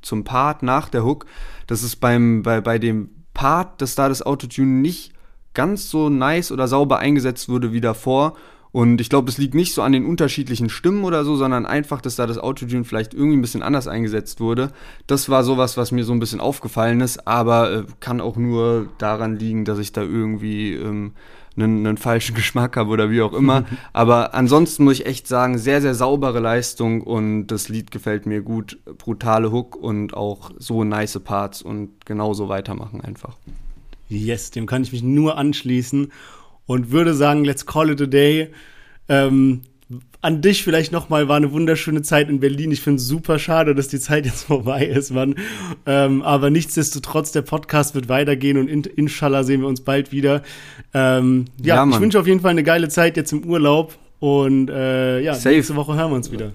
[0.02, 1.26] zum Part nach der Hook,
[1.68, 5.14] dass es beim, bei, bei dem Part, dass da das Autotune nicht
[5.54, 8.36] ganz so nice oder sauber eingesetzt wurde wie davor
[8.74, 12.02] und ich glaube, es liegt nicht so an den unterschiedlichen Stimmen oder so, sondern einfach,
[12.02, 14.72] dass da das Autotune vielleicht irgendwie ein bisschen anders eingesetzt wurde.
[15.06, 18.90] Das war sowas, was mir so ein bisschen aufgefallen ist, aber äh, kann auch nur
[18.98, 21.14] daran liegen, dass ich da irgendwie ähm,
[21.56, 23.66] einen, einen falschen Geschmack habe oder wie auch immer.
[23.94, 28.42] aber ansonsten muss ich echt sagen, sehr, sehr saubere Leistung und das Lied gefällt mir
[28.42, 28.80] gut.
[28.98, 33.38] Brutale Hook und auch so nice Parts und genauso weitermachen einfach.
[34.10, 36.12] Yes, dem kann ich mich nur anschließen
[36.66, 38.50] und würde sagen, let's call it a day.
[39.10, 39.62] Ähm,
[40.22, 42.72] an dich vielleicht nochmal, war eine wunderschöne Zeit in Berlin.
[42.72, 45.36] Ich finde es super schade, dass die Zeit jetzt vorbei ist, Mann.
[45.86, 50.42] Ähm, aber nichtsdestotrotz, der Podcast wird weitergehen und in, inshallah sehen wir uns bald wieder.
[50.94, 54.70] Ähm, ja, ja ich wünsche auf jeden Fall eine geile Zeit jetzt im Urlaub und
[54.70, 55.56] äh, ja, Safe.
[55.56, 56.54] nächste Woche hören wir uns wieder.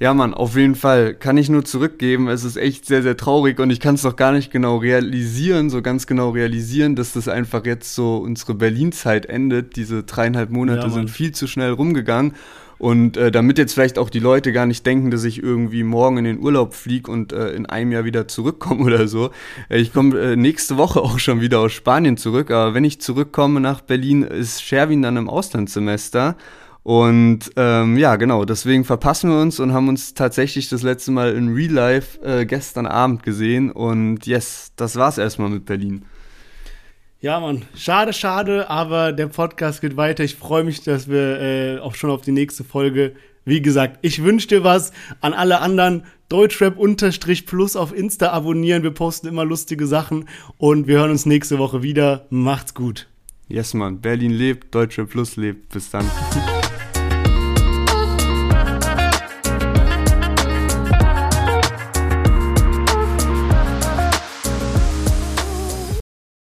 [0.00, 1.14] Ja, Mann, auf jeden Fall.
[1.14, 2.28] Kann ich nur zurückgeben.
[2.28, 5.70] Es ist echt sehr, sehr traurig und ich kann es doch gar nicht genau realisieren,
[5.70, 9.76] so ganz genau realisieren, dass das einfach jetzt so unsere Berlin-Zeit endet.
[9.76, 12.34] Diese dreieinhalb Monate ja, sind viel zu schnell rumgegangen.
[12.76, 16.18] Und äh, damit jetzt vielleicht auch die Leute gar nicht denken, dass ich irgendwie morgen
[16.18, 19.30] in den Urlaub fliege und äh, in einem Jahr wieder zurückkomme oder so.
[19.68, 22.50] Äh, ich komme äh, nächste Woche auch schon wieder aus Spanien zurück.
[22.50, 26.36] Aber wenn ich zurückkomme nach Berlin, ist Sherwin dann im Auslandssemester.
[26.84, 31.34] Und ähm, ja, genau, deswegen verpassen wir uns und haben uns tatsächlich das letzte Mal
[31.34, 33.72] in Real Life äh, gestern Abend gesehen.
[33.72, 36.04] Und yes, das war's erstmal mit Berlin.
[37.22, 40.24] Ja, Mann, schade, schade, aber der Podcast geht weiter.
[40.24, 43.14] Ich freue mich, dass wir äh, auch schon auf die nächste Folge.
[43.46, 46.04] Wie gesagt, ich wünsche dir was an alle anderen.
[46.28, 48.82] Deutschrap-Plus auf Insta abonnieren.
[48.82, 50.28] Wir posten immer lustige Sachen
[50.58, 52.26] und wir hören uns nächste Woche wieder.
[52.28, 53.08] Macht's gut.
[53.48, 54.02] Yes, Mann.
[54.02, 55.70] Berlin lebt, Deutschrap Plus lebt.
[55.70, 56.04] Bis dann.